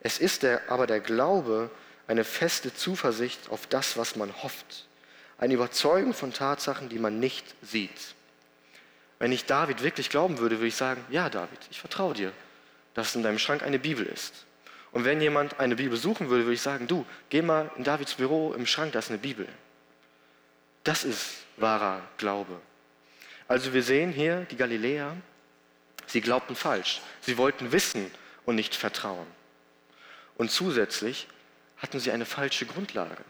es 0.00 0.18
ist 0.18 0.42
der, 0.42 0.70
aber 0.70 0.86
der 0.86 1.00
Glaube 1.00 1.70
eine 2.06 2.24
feste 2.24 2.74
Zuversicht 2.74 3.48
auf 3.50 3.66
das, 3.66 3.96
was 3.96 4.16
man 4.16 4.34
hofft, 4.42 4.86
eine 5.38 5.54
Überzeugung 5.54 6.14
von 6.14 6.32
Tatsachen, 6.32 6.88
die 6.88 6.98
man 6.98 7.20
nicht 7.20 7.44
sieht. 7.62 8.14
Wenn 9.18 9.32
ich 9.32 9.46
David 9.46 9.82
wirklich 9.82 10.10
glauben 10.10 10.38
würde, 10.38 10.56
würde 10.56 10.68
ich 10.68 10.76
sagen, 10.76 11.04
ja 11.10 11.28
David, 11.28 11.58
ich 11.70 11.80
vertraue 11.80 12.14
dir, 12.14 12.32
dass 12.94 13.14
in 13.14 13.22
deinem 13.22 13.38
Schrank 13.38 13.62
eine 13.62 13.78
Bibel 13.78 14.04
ist. 14.04 14.46
Und 14.90 15.04
wenn 15.04 15.20
jemand 15.20 15.60
eine 15.60 15.76
Bibel 15.76 15.96
suchen 15.96 16.28
würde, 16.28 16.44
würde 16.44 16.54
ich 16.54 16.62
sagen, 16.62 16.86
du, 16.86 17.04
geh 17.28 17.42
mal 17.42 17.70
in 17.76 17.84
Davids 17.84 18.14
Büro 18.14 18.52
im 18.54 18.66
Schrank, 18.66 18.92
da 18.92 19.00
ist 19.00 19.10
eine 19.10 19.18
Bibel. 19.18 19.46
Das 20.88 21.04
ist 21.04 21.44
wahrer 21.58 22.00
Glaube. 22.16 22.58
Also 23.46 23.74
wir 23.74 23.82
sehen 23.82 24.10
hier 24.10 24.46
die 24.50 24.56
Galiläer, 24.56 25.14
sie 26.06 26.22
glaubten 26.22 26.56
falsch. 26.56 27.02
Sie 27.20 27.36
wollten 27.36 27.72
wissen 27.72 28.10
und 28.46 28.54
nicht 28.54 28.74
vertrauen. 28.74 29.26
Und 30.38 30.50
zusätzlich 30.50 31.28
hatten 31.76 32.00
sie 32.00 32.10
eine 32.10 32.24
falsche 32.24 32.64
Grundlage. 32.64 33.22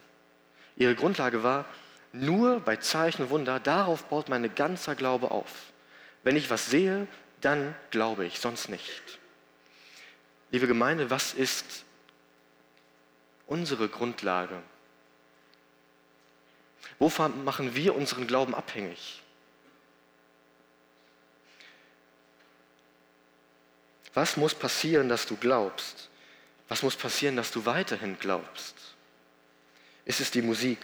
Ihre 0.77 0.95
Grundlage 0.95 1.43
war, 1.43 1.65
nur 2.13 2.61
bei 2.61 2.77
Zeichen 2.77 3.23
und 3.23 3.31
Wunder, 3.31 3.59
darauf 3.59 4.05
baut 4.05 4.29
mein 4.29 4.55
ganzer 4.55 4.95
Glaube 4.95 5.33
auf. 5.33 5.51
Wenn 6.23 6.37
ich 6.37 6.51
was 6.51 6.67
sehe, 6.67 7.09
dann 7.41 7.75
glaube 7.91 8.25
ich, 8.25 8.39
sonst 8.39 8.69
nicht. 8.69 9.19
Liebe 10.53 10.69
Gemeinde, 10.69 11.11
was 11.11 11.35
ist 11.35 11.85
unsere 13.49 13.89
Grundlage? 13.89 14.63
Wovon 16.99 17.45
machen 17.45 17.75
wir 17.75 17.95
unseren 17.95 18.27
Glauben 18.27 18.55
abhängig? 18.55 19.23
Was 24.15 24.37
muss 24.37 24.55
passieren, 24.55 25.09
dass 25.09 25.27
du 25.27 25.37
glaubst? 25.37 26.09
Was 26.69 26.83
muss 26.83 26.97
passieren, 26.97 27.37
dass 27.37 27.53
du 27.53 27.65
weiterhin 27.67 28.19
glaubst? 28.19 28.75
Ist 30.05 30.21
es 30.21 30.31
die 30.31 30.43
Musik? 30.43 30.81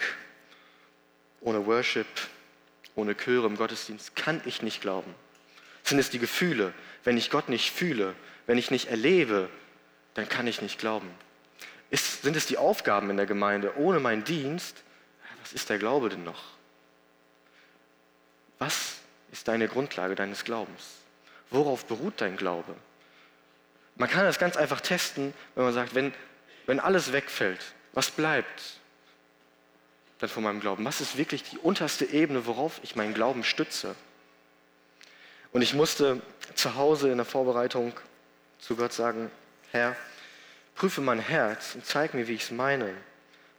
Ohne 1.41 1.67
Worship, 1.67 2.07
ohne 2.95 3.17
Chöre 3.17 3.47
im 3.47 3.57
Gottesdienst 3.57 4.15
kann 4.15 4.41
ich 4.45 4.63
nicht 4.63 4.81
glauben. 4.81 5.15
Sind 5.83 5.99
es 5.99 6.11
die 6.11 6.19
Gefühle? 6.19 6.73
Wenn 7.03 7.19
ich 7.19 7.31
Gott 7.31 7.49
nicht 7.49 7.71
fühle, 7.71 8.15
wenn 8.47 8.57
ich 8.57 8.71
nicht 8.71 8.89
erlebe, 8.89 9.51
dann 10.15 10.29
kann 10.29 10.47
ich 10.47 10.63
nicht 10.63 10.79
glauben. 10.79 11.11
Ist, 11.91 12.23
sind 12.23 12.37
es 12.37 12.47
die 12.47 12.57
Aufgaben 12.57 13.11
in 13.11 13.17
der 13.17 13.27
Gemeinde? 13.27 13.77
Ohne 13.77 14.01
meinen 14.01 14.25
Dienst, 14.25 14.83
was 15.45 15.53
ist 15.53 15.69
der 15.69 15.77
Glaube 15.77 16.09
denn 16.09 16.25
noch? 16.25 16.43
Was 18.59 18.95
ist 19.31 19.47
deine 19.47 19.69
Grundlage 19.69 20.15
deines 20.15 20.43
Glaubens? 20.43 20.83
Worauf 21.51 21.85
beruht 21.85 22.15
dein 22.23 22.39
Glaube? 22.39 22.75
Man 23.97 24.09
kann 24.09 24.25
das 24.25 24.39
ganz 24.39 24.57
einfach 24.57 24.81
testen, 24.81 25.35
wenn 25.55 25.65
man 25.65 25.75
sagt, 25.75 25.95
wenn, 25.95 26.15
wenn 26.65 26.81
alles 26.81 27.13
wegfällt, 27.13 27.61
was 27.93 28.11
bleibt 28.11 28.81
dann 30.19 30.31
von 30.31 30.45
meinem 30.45 30.61
Glauben? 30.61 30.83
Was 30.87 31.03
ist 31.03 31.19
wirklich 31.19 31.43
die 31.43 31.59
unterste 31.59 32.07
Ebene, 32.07 32.47
worauf 32.47 32.81
ich 32.83 32.97
meinen 32.97 33.13
Glauben 33.13 33.45
stütze? 33.45 33.95
Und 35.53 35.61
ich 35.61 35.75
musste 35.75 36.23
zu 36.55 36.75
Hause 36.77 37.11
in 37.11 37.19
der 37.19 37.27
Vorbereitung 37.27 37.93
zu 38.61 38.77
Gott 38.77 38.95
sagen, 38.95 39.31
Herr, 39.73 39.95
prüfe 40.75 41.03
mein 41.03 41.19
Herz 41.19 41.75
und 41.75 41.85
zeig 41.85 42.15
mir, 42.15 42.29
wie 42.29 42.35
ich 42.35 42.45
es 42.45 42.51
meine 42.51 42.95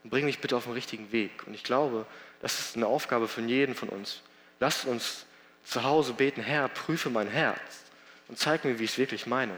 und 0.06 0.12
bring 0.12 0.26
mich 0.26 0.38
bitte 0.38 0.56
auf 0.56 0.66
den 0.66 0.74
richtigen 0.74 1.12
Weg. 1.12 1.48
Und 1.48 1.56
ich 1.56 1.64
glaube, 1.64 2.06
das 2.40 2.60
ist 2.60 2.76
eine 2.76 2.86
Aufgabe 2.86 3.28
von 3.28 3.50
jedem 3.50 3.74
von 3.74 3.90
uns. 3.90 4.22
Lasst 4.60 4.86
uns 4.86 5.26
zu 5.64 5.84
Hause 5.84 6.14
beten, 6.14 6.44
Herr, 6.44 6.68
prüfe 6.68 7.10
mein 7.10 7.28
Herz 7.28 7.60
und 8.28 8.38
zeig 8.38 8.66
mir, 8.66 8.78
wie 8.78 8.84
ich 8.84 8.92
es 8.92 8.98
wirklich 9.00 9.26
meine. 9.26 9.58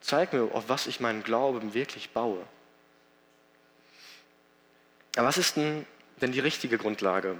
Zeig 0.00 0.32
mir, 0.32 0.44
auf 0.54 0.70
was 0.70 0.86
ich 0.86 1.00
meinen 1.00 1.22
Glauben 1.22 1.74
wirklich 1.74 2.08
baue. 2.08 2.42
Aber 5.16 5.26
was 5.26 5.36
ist 5.36 5.56
denn, 5.56 5.84
denn 6.22 6.32
die 6.32 6.40
richtige 6.40 6.78
Grundlage? 6.78 7.36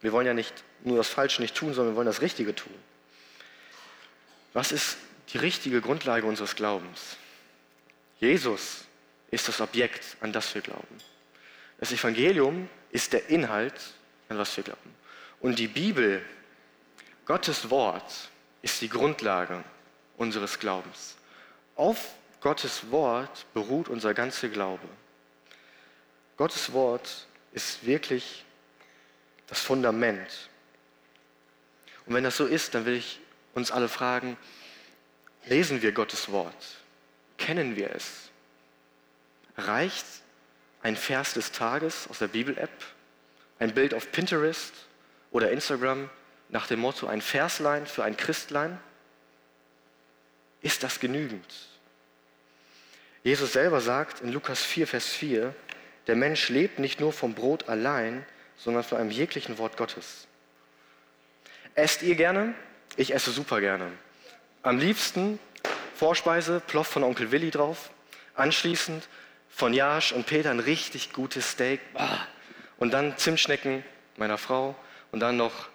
Wir 0.00 0.12
wollen 0.12 0.26
ja 0.26 0.32
nicht 0.32 0.54
nur 0.82 0.96
das 0.96 1.10
Falsche 1.10 1.42
nicht 1.42 1.54
tun, 1.54 1.74
sondern 1.74 1.92
wir 1.92 1.96
wollen 1.96 2.06
das 2.06 2.22
Richtige 2.22 2.54
tun. 2.54 2.72
Was 4.54 4.72
ist 4.72 4.96
die 5.34 5.38
richtige 5.38 5.82
Grundlage 5.82 6.26
unseres 6.26 6.56
Glaubens? 6.56 7.18
Jesus 8.18 8.86
ist 9.30 9.46
das 9.46 9.60
Objekt, 9.60 10.16
an 10.22 10.32
das 10.32 10.54
wir 10.54 10.62
glauben. 10.62 11.02
Das 11.78 11.92
Evangelium 11.92 12.68
ist 12.90 13.12
der 13.12 13.28
Inhalt, 13.28 13.94
an 14.28 14.38
was 14.38 14.56
wir 14.56 14.64
glauben. 14.64 14.94
Und 15.40 15.58
die 15.58 15.68
Bibel, 15.68 16.24
Gottes 17.26 17.70
Wort, 17.70 18.30
ist 18.62 18.80
die 18.80 18.88
Grundlage 18.88 19.62
unseres 20.16 20.58
Glaubens. 20.58 21.16
Auf 21.76 22.14
Gottes 22.40 22.90
Wort 22.90 23.46
beruht 23.52 23.88
unser 23.88 24.14
ganzer 24.14 24.48
Glaube. 24.48 24.88
Gottes 26.36 26.72
Wort 26.72 27.26
ist 27.52 27.84
wirklich 27.86 28.44
das 29.46 29.60
Fundament. 29.60 30.48
Und 32.06 32.14
wenn 32.14 32.24
das 32.24 32.36
so 32.36 32.46
ist, 32.46 32.74
dann 32.74 32.86
will 32.86 32.94
ich 32.94 33.20
uns 33.54 33.70
alle 33.70 33.88
fragen, 33.88 34.36
lesen 35.46 35.82
wir 35.82 35.92
Gottes 35.92 36.30
Wort? 36.30 36.54
Kennen 37.38 37.76
wir 37.76 37.90
es? 37.94 38.30
Reicht 39.56 40.06
ein 40.86 40.94
Vers 40.94 41.34
des 41.34 41.50
Tages 41.50 42.06
aus 42.08 42.20
der 42.20 42.28
Bibel-App, 42.28 42.70
ein 43.58 43.74
Bild 43.74 43.92
auf 43.92 44.12
Pinterest 44.12 44.72
oder 45.32 45.50
Instagram 45.50 46.08
nach 46.48 46.68
dem 46.68 46.78
Motto 46.78 47.08
ein 47.08 47.20
Verslein 47.20 47.88
für 47.88 48.04
ein 48.04 48.16
Christlein? 48.16 48.78
Ist 50.62 50.84
das 50.84 51.00
genügend? 51.00 51.44
Jesus 53.24 53.54
selber 53.54 53.80
sagt 53.80 54.20
in 54.20 54.30
Lukas 54.30 54.62
4, 54.62 54.86
Vers 54.86 55.06
4, 55.06 55.52
der 56.06 56.14
Mensch 56.14 56.50
lebt 56.50 56.78
nicht 56.78 57.00
nur 57.00 57.12
vom 57.12 57.34
Brot 57.34 57.68
allein, 57.68 58.24
sondern 58.56 58.84
von 58.84 58.98
einem 58.98 59.10
jeglichen 59.10 59.58
Wort 59.58 59.76
Gottes. 59.76 60.28
Esst 61.74 62.02
ihr 62.02 62.14
gerne? 62.14 62.54
Ich 62.94 63.12
esse 63.12 63.32
super 63.32 63.60
gerne. 63.60 63.90
Am 64.62 64.78
liebsten 64.78 65.40
Vorspeise, 65.96 66.62
Ploff 66.64 66.86
von 66.86 67.02
Onkel 67.02 67.32
Willi 67.32 67.50
drauf. 67.50 67.90
Anschließend 68.36 69.08
von 69.56 69.72
Jasch 69.72 70.12
und 70.12 70.26
Peter 70.26 70.50
ein 70.50 70.60
richtig 70.60 71.14
gutes 71.14 71.52
Steak. 71.52 71.80
Und 72.76 72.92
dann 72.92 73.16
Zimtschnecken 73.16 73.82
meiner 74.18 74.36
Frau. 74.36 74.76
Und 75.12 75.20
dann 75.20 75.38
noch 75.38 75.68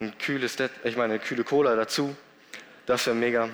ein 0.00 0.16
kühles, 0.16 0.56
ich 0.84 0.96
meine, 0.96 1.14
eine 1.14 1.22
kühle 1.22 1.44
Cola 1.44 1.76
dazu. 1.76 2.16
Das 2.86 3.04
wäre 3.04 3.14
mega. 3.14 3.50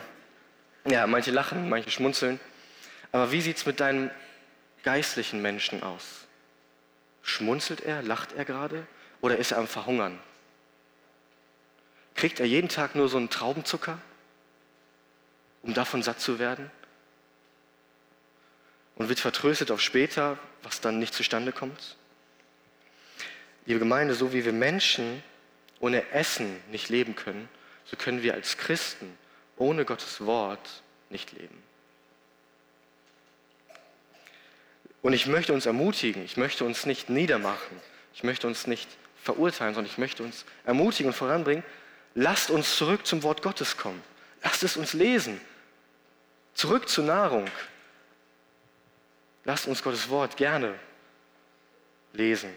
Ja, 0.84 1.08
manche 1.08 1.32
lachen, 1.32 1.68
manche 1.68 1.90
schmunzeln. 1.90 2.38
Aber 3.10 3.32
wie 3.32 3.40
sieht 3.40 3.56
es 3.56 3.66
mit 3.66 3.80
deinem 3.80 4.12
geistlichen 4.84 5.42
Menschen 5.42 5.82
aus? 5.82 6.28
Schmunzelt 7.22 7.80
er, 7.80 8.02
lacht 8.02 8.34
er 8.34 8.44
gerade 8.44 8.86
oder 9.20 9.36
ist 9.36 9.50
er 9.50 9.58
am 9.58 9.66
Verhungern? 9.66 10.16
Kriegt 12.14 12.38
er 12.38 12.46
jeden 12.46 12.68
Tag 12.68 12.94
nur 12.94 13.08
so 13.08 13.16
einen 13.16 13.30
Traubenzucker, 13.30 13.98
um 15.62 15.74
davon 15.74 16.04
satt 16.04 16.20
zu 16.20 16.38
werden? 16.38 16.70
Und 19.02 19.08
wird 19.08 19.18
vertröstet 19.18 19.72
auf 19.72 19.80
später, 19.80 20.38
was 20.62 20.80
dann 20.80 21.00
nicht 21.00 21.12
zustande 21.12 21.50
kommt? 21.50 21.96
Liebe 23.66 23.80
Gemeinde, 23.80 24.14
so 24.14 24.32
wie 24.32 24.44
wir 24.44 24.52
Menschen 24.52 25.24
ohne 25.80 26.08
Essen 26.12 26.56
nicht 26.70 26.88
leben 26.88 27.16
können, 27.16 27.48
so 27.84 27.96
können 27.96 28.22
wir 28.22 28.34
als 28.34 28.58
Christen 28.58 29.18
ohne 29.56 29.84
Gottes 29.84 30.24
Wort 30.24 30.84
nicht 31.10 31.32
leben. 31.32 31.60
Und 35.02 35.14
ich 35.14 35.26
möchte 35.26 35.52
uns 35.52 35.66
ermutigen, 35.66 36.24
ich 36.24 36.36
möchte 36.36 36.64
uns 36.64 36.86
nicht 36.86 37.10
niedermachen, 37.10 37.80
ich 38.14 38.22
möchte 38.22 38.46
uns 38.46 38.68
nicht 38.68 38.88
verurteilen, 39.20 39.74
sondern 39.74 39.90
ich 39.90 39.98
möchte 39.98 40.22
uns 40.22 40.44
ermutigen 40.64 41.10
und 41.10 41.16
voranbringen. 41.16 41.64
Lasst 42.14 42.50
uns 42.50 42.76
zurück 42.76 43.04
zum 43.04 43.24
Wort 43.24 43.42
Gottes 43.42 43.76
kommen. 43.76 44.00
Lasst 44.44 44.62
es 44.62 44.76
uns 44.76 44.92
lesen. 44.92 45.40
Zurück 46.54 46.88
zur 46.88 47.02
Nahrung. 47.02 47.48
Lasst 49.44 49.66
uns 49.66 49.82
Gottes 49.82 50.08
Wort 50.08 50.36
gerne 50.36 50.78
lesen. 52.12 52.52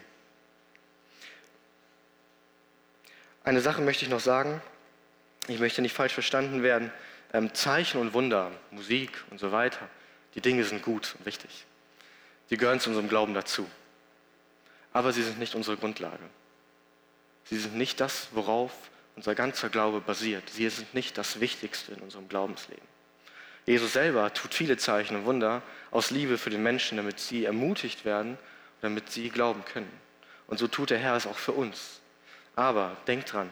Eine 3.43 3.61
Sache 3.61 3.81
möchte 3.81 4.05
ich 4.05 4.11
noch 4.11 4.19
sagen. 4.19 4.61
Ich 5.47 5.59
möchte 5.59 5.81
nicht 5.81 5.93
falsch 5.93 6.13
verstanden 6.13 6.63
werden. 6.63 6.91
Ähm, 7.33 7.53
Zeichen 7.53 7.99
und 7.99 8.13
Wunder, 8.13 8.51
Musik 8.71 9.23
und 9.29 9.39
so 9.39 9.51
weiter, 9.51 9.87
die 10.33 10.41
Dinge 10.41 10.63
sind 10.63 10.81
gut 10.81 11.15
und 11.17 11.25
wichtig. 11.25 11.65
Sie 12.49 12.57
gehören 12.57 12.79
zu 12.79 12.89
unserem 12.89 13.09
Glauben 13.09 13.33
dazu. 13.33 13.69
Aber 14.93 15.11
sie 15.11 15.23
sind 15.23 15.39
nicht 15.39 15.55
unsere 15.55 15.77
Grundlage. 15.77 16.23
Sie 17.45 17.57
sind 17.57 17.75
nicht 17.75 17.99
das, 17.99 18.29
worauf 18.31 18.71
unser 19.15 19.35
ganzer 19.35 19.69
Glaube 19.69 20.01
basiert. 20.01 20.49
Sie 20.49 20.67
sind 20.69 20.93
nicht 20.93 21.17
das 21.17 21.39
Wichtigste 21.39 21.93
in 21.93 21.99
unserem 21.99 22.27
Glaubensleben. 22.27 22.94
Jesus 23.65 23.93
selber 23.93 24.31
tut 24.33 24.53
viele 24.53 24.77
Zeichen 24.77 25.15
und 25.15 25.25
Wunder 25.25 25.61
aus 25.91 26.11
Liebe 26.11 26.37
für 26.37 26.49
den 26.49 26.61
Menschen, 26.61 26.97
damit 26.97 27.19
sie 27.19 27.45
ermutigt 27.45 28.05
werden, 28.05 28.37
damit 28.81 29.11
sie 29.11 29.29
glauben 29.29 29.65
können. 29.65 29.91
Und 30.47 30.59
so 30.59 30.67
tut 30.67 30.91
der 30.91 30.99
Herr 30.99 31.15
es 31.15 31.25
auch 31.25 31.37
für 31.37 31.53
uns. 31.53 32.01
Aber 32.55 32.95
denkt 33.07 33.33
dran, 33.33 33.49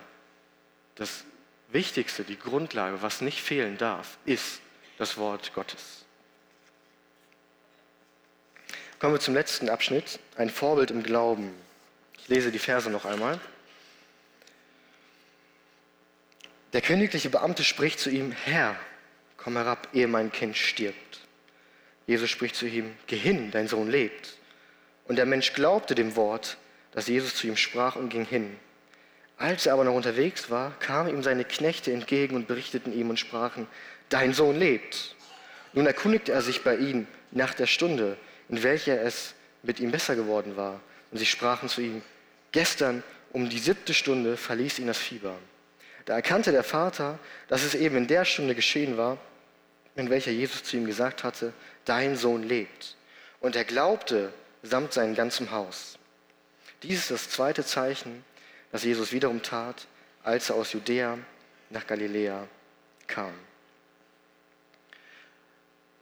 das 0.96 1.24
Wichtigste, 1.70 2.24
die 2.24 2.38
Grundlage, 2.38 3.02
was 3.02 3.22
nicht 3.22 3.42
fehlen 3.42 3.78
darf, 3.78 4.18
ist 4.26 4.62
das 5.00 5.18
Wort 5.18 5.54
Gottes. 5.56 6.06
Kommen 9.00 9.16
wir 9.16 9.20
zum 9.20 9.34
letzten 9.34 9.70
Abschnitt, 9.70 10.20
ein 10.38 10.50
Vorbild 10.50 10.92
im 10.92 11.02
Glauben. 11.02 11.52
Ich 12.20 12.28
lese 12.28 12.52
die 12.52 12.60
Verse 12.60 12.90
noch 12.90 13.06
einmal. 13.06 13.40
Der 16.72 16.82
königliche 16.82 17.30
Beamte 17.30 17.64
spricht 17.64 18.00
zu 18.00 18.10
ihm, 18.10 18.32
Herr, 18.32 18.78
komm 19.44 19.58
herab, 19.58 19.88
ehe 19.94 20.08
mein 20.08 20.32
Kind 20.32 20.58
stirbt. 20.58 21.20
Jesus 22.08 22.30
spricht 22.30 22.56
zu 22.56 22.66
ihm, 22.66 22.94
geh 23.08 23.18
hin, 23.18 23.52
dein 23.52 23.68
Sohn 23.68 23.90
lebt. 23.90 24.38
Und 25.06 25.18
der 25.18 25.26
Mensch 25.26 25.54
glaubte 25.54 25.96
dem 25.96 26.16
Wort, 26.16 26.58
das 26.92 27.08
Jesus 27.08 27.36
zu 27.36 27.48
ihm 27.48 27.58
sprach 27.58 27.96
und 27.96 28.10
ging 28.10 28.26
hin. 28.26 28.56
Als 29.38 29.66
er 29.66 29.74
aber 29.74 29.84
noch 29.84 29.96
unterwegs 29.96 30.50
war, 30.50 30.72
kamen 30.80 31.10
ihm 31.10 31.24
seine 31.24 31.44
Knechte 31.44 31.92
entgegen 31.92 32.36
und 32.36 32.48
berichteten 32.48 32.94
ihm 32.94 33.10
und 33.10 33.20
sprachen, 33.20 33.68
dein 34.10 34.34
Sohn 34.34 34.58
lebt. 34.58 35.16
Nun 35.74 35.86
erkundigte 35.86 36.32
er 36.32 36.42
sich 36.42 36.64
bei 36.64 36.76
ihm 36.76 37.08
nach 37.32 37.54
der 37.54 37.68
Stunde, 37.68 38.18
in 38.48 38.64
welcher 38.64 39.02
es 39.02 39.34
mit 39.64 39.80
ihm 39.80 39.92
besser 39.92 40.16
geworden 40.16 40.56
war. 40.56 40.80
Und 41.12 41.18
sie 41.18 41.26
sprachen 41.26 41.68
zu 41.68 41.82
ihm, 41.82 42.02
gestern 42.52 43.04
um 43.32 43.50
die 43.50 43.60
siebte 43.60 43.94
Stunde 43.94 44.38
verließ 44.38 44.80
ihn 44.80 44.88
das 44.88 45.00
Fieber. 45.00 45.36
Da 46.06 46.14
erkannte 46.14 46.52
der 46.52 46.64
Vater, 46.64 47.18
dass 47.48 47.64
es 47.64 47.76
eben 47.76 47.96
in 47.96 48.08
der 48.08 48.26
Stunde 48.26 48.56
geschehen 48.56 48.98
war, 48.98 49.18
in 49.96 50.10
welcher 50.10 50.32
Jesus 50.32 50.64
zu 50.64 50.78
ihm 50.78 50.86
gesagt 50.86 51.24
hatte, 51.24 51.54
dein 51.86 52.16
Sohn 52.16 52.44
lebt. 52.44 52.96
Und 53.40 53.56
er 53.56 53.66
glaubte 53.66 54.34
samt 54.64 54.94
seinem 54.94 55.16
ganzen 55.16 55.52
Haus. 55.52 55.98
Dies 56.82 57.00
ist 57.00 57.12
das 57.12 57.30
zweite 57.30 57.66
Zeichen, 57.66 58.24
das 58.72 58.84
Jesus 58.84 59.12
wiederum 59.12 59.42
tat, 59.42 59.88
als 60.24 60.50
er 60.50 60.56
aus 60.56 60.74
Judäa 60.74 61.18
nach 61.70 61.86
Galiläa 61.86 62.48
kam. 63.08 63.34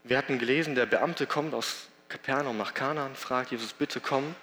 Wir 0.04 0.17
hatten 0.17 0.39
gelesen, 0.39 0.75
der 0.75 0.86
Beamte 0.86 1.27
kommt 1.27 1.54
aus 1.54 1.88
Kapernaum 2.10 2.58
nach 2.58 2.73
Kanaan, 2.73 3.15
fragt 3.15 3.51
Jesus, 3.51 3.73
bitte 3.73 3.99
komm, 3.99 4.36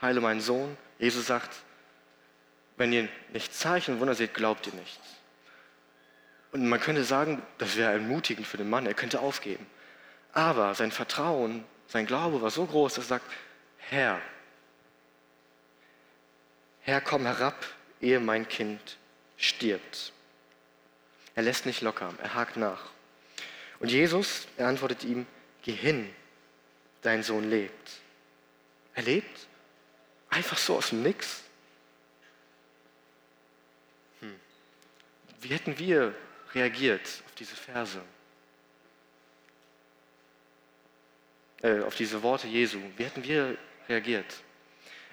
heile 0.00 0.20
meinen 0.20 0.40
Sohn. 0.40 0.76
Jesus 0.98 1.26
sagt, 1.26 1.50
wenn 2.76 2.92
ihr 2.92 3.08
nicht 3.32 3.54
Zeichen 3.54 3.94
und 3.94 4.00
Wunder 4.00 4.14
seht, 4.14 4.34
glaubt 4.34 4.66
ihr 4.66 4.74
nicht. 4.74 5.00
Und 6.52 6.68
man 6.68 6.80
könnte 6.80 7.04
sagen, 7.04 7.42
das 7.58 7.76
wäre 7.76 7.92
ermutigend 7.92 8.46
für 8.46 8.56
den 8.56 8.70
Mann, 8.70 8.86
er 8.86 8.94
könnte 8.94 9.20
aufgeben. 9.20 9.66
Aber 10.32 10.74
sein 10.74 10.92
Vertrauen, 10.92 11.64
sein 11.88 12.06
Glaube 12.06 12.40
war 12.40 12.50
so 12.50 12.64
groß, 12.64 12.94
dass 12.94 13.04
er 13.06 13.08
sagt, 13.08 13.26
Herr, 13.78 14.20
Herr, 16.82 17.00
komm 17.00 17.26
herab, 17.26 17.66
ehe 18.00 18.18
mein 18.20 18.48
Kind 18.48 18.96
stirbt. 19.36 20.12
Er 21.34 21.42
lässt 21.42 21.66
nicht 21.66 21.82
locker, 21.82 22.14
er 22.22 22.34
hakt 22.34 22.56
nach. 22.56 22.86
Und 23.80 23.90
Jesus, 23.90 24.48
er 24.56 24.68
antwortet 24.68 25.04
ihm, 25.04 25.26
geh 25.62 25.72
hin, 25.72 26.08
dein 27.02 27.22
Sohn 27.22 27.48
lebt. 27.48 27.90
Er 28.94 29.02
lebt? 29.02 29.46
Einfach 30.30 30.58
so 30.58 30.76
aus 30.76 30.88
dem 30.88 31.02
Nix? 31.02 31.42
Wie 35.40 35.48
hätten 35.48 35.78
wir 35.78 36.14
reagiert 36.54 37.22
auf 37.26 37.34
diese 37.34 37.54
Verse? 37.54 38.00
Äh, 41.62 41.80
auf 41.80 41.94
diese 41.94 42.22
Worte 42.22 42.46
Jesu? 42.46 42.78
Wie 42.96 43.04
hätten 43.04 43.24
wir 43.24 43.56
reagiert? 43.88 44.26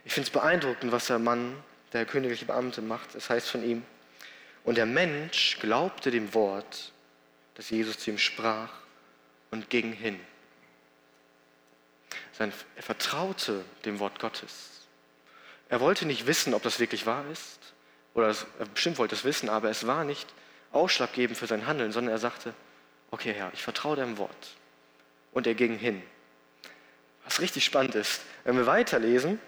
Ich 0.03 0.13
finde 0.13 0.27
es 0.27 0.31
beeindruckend, 0.31 0.91
was 0.91 1.07
der 1.07 1.19
Mann, 1.19 1.55
der 1.93 2.05
königliche 2.05 2.45
Beamte, 2.45 2.81
macht. 2.81 3.15
Es 3.15 3.29
heißt 3.29 3.49
von 3.49 3.63
ihm, 3.63 3.83
und 4.63 4.77
der 4.77 4.85
Mensch 4.85 5.59
glaubte 5.59 6.11
dem 6.11 6.33
Wort, 6.33 6.91
das 7.55 7.69
Jesus 7.69 7.99
zu 7.99 8.11
ihm 8.11 8.17
sprach, 8.17 8.71
und 9.51 9.69
ging 9.69 9.93
hin. 9.93 10.19
er 12.39 12.51
vertraute 12.83 13.63
dem 13.85 13.99
Wort 13.99 14.19
Gottes. 14.19 14.87
Er 15.69 15.79
wollte 15.79 16.05
nicht 16.05 16.27
wissen, 16.27 16.53
ob 16.53 16.63
das 16.63 16.79
wirklich 16.79 17.05
wahr 17.05 17.25
ist 17.31 17.59
oder 18.13 18.35
er 18.59 18.65
bestimmt 18.67 18.97
wollte 18.97 19.15
es 19.15 19.23
wissen, 19.23 19.49
aber 19.49 19.69
es 19.69 19.85
war 19.85 20.03
nicht 20.03 20.27
ausschlaggebend 20.75 21.37
für 21.37 21.47
sein 21.47 21.67
Handeln, 21.67 21.91
sondern 21.91 22.13
er 22.13 22.19
sagte, 22.19 22.53
okay 23.11 23.33
Herr, 23.33 23.51
ich 23.53 23.63
vertraue 23.63 23.95
deinem 23.95 24.17
Wort. 24.17 24.55
Und 25.31 25.47
er 25.47 25.55
ging 25.55 25.77
hin. 25.77 26.01
Was 27.23 27.41
richtig 27.41 27.65
spannend 27.65 27.95
ist, 27.95 28.21
wenn 28.43 28.55
wir 28.55 28.67
weiterlesen, 28.67 29.39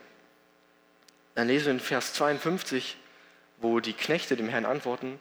dann 1.36 1.48
lesen 1.48 1.66
wir 1.66 1.74
in 1.74 1.80
Vers 1.80 2.14
52, 2.14 2.98
wo 3.58 3.80
die 3.80 3.94
Knechte 3.94 4.36
dem 4.36 4.50
Herrn 4.50 4.66
antworten, 4.66 5.20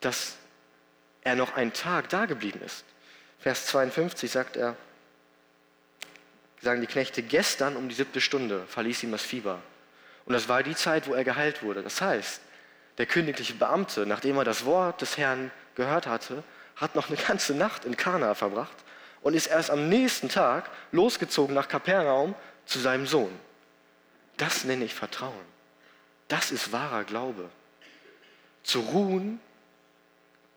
dass 0.00 0.36
er 1.22 1.34
noch 1.34 1.54
einen 1.54 1.72
Tag 1.72 2.08
da 2.08 2.26
geblieben 2.26 2.60
ist. 2.64 2.84
Vers 3.40 3.66
52 3.66 4.30
sagt 4.30 4.56
er, 4.56 4.76
sagen 6.62 6.80
die 6.80 6.86
Knechte, 6.86 7.22
gestern 7.22 7.76
um 7.76 7.88
die 7.88 7.94
siebte 7.94 8.20
Stunde 8.20 8.64
verließ 8.68 9.02
ihm 9.02 9.12
das 9.12 9.22
Fieber. 9.22 9.60
Und 10.24 10.34
das 10.34 10.48
war 10.48 10.62
die 10.62 10.74
Zeit, 10.74 11.08
wo 11.08 11.14
er 11.14 11.24
geheilt 11.24 11.62
wurde. 11.62 11.82
Das 11.82 12.00
heißt, 12.00 12.40
der 12.98 13.06
königliche 13.06 13.54
Beamte, 13.54 14.06
nachdem 14.06 14.36
er 14.36 14.44
das 14.44 14.64
Wort 14.64 15.00
des 15.00 15.16
Herrn 15.16 15.50
gehört 15.76 16.06
hatte, 16.06 16.42
hat 16.76 16.94
noch 16.94 17.08
eine 17.08 17.16
ganze 17.16 17.54
Nacht 17.54 17.84
in 17.84 17.96
Kana 17.96 18.34
verbracht 18.34 18.76
und 19.22 19.34
ist 19.34 19.46
erst 19.46 19.70
am 19.70 19.88
nächsten 19.88 20.28
Tag 20.28 20.70
losgezogen 20.92 21.54
nach 21.54 21.68
Kapernaum 21.68 22.34
zu 22.66 22.78
seinem 22.78 23.06
Sohn. 23.06 23.32
Das 24.36 24.64
nenne 24.64 24.84
ich 24.84 24.94
Vertrauen. 24.94 25.34
Das 26.28 26.50
ist 26.50 26.72
wahrer 26.72 27.04
Glaube. 27.04 27.48
Zu 28.62 28.80
ruhen, 28.80 29.40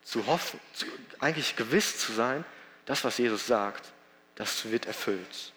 zu 0.04 0.25
hoffen, 0.27 0.60
zu, 0.73 0.86
eigentlich 1.19 1.56
gewiss 1.56 1.99
zu 1.99 2.12
sein, 2.12 2.43
das, 2.86 3.04
was 3.04 3.17
Jesus 3.17 3.47
sagt, 3.47 3.91
das 4.36 4.69
wird 4.69 4.86
erfüllt. 4.86 5.54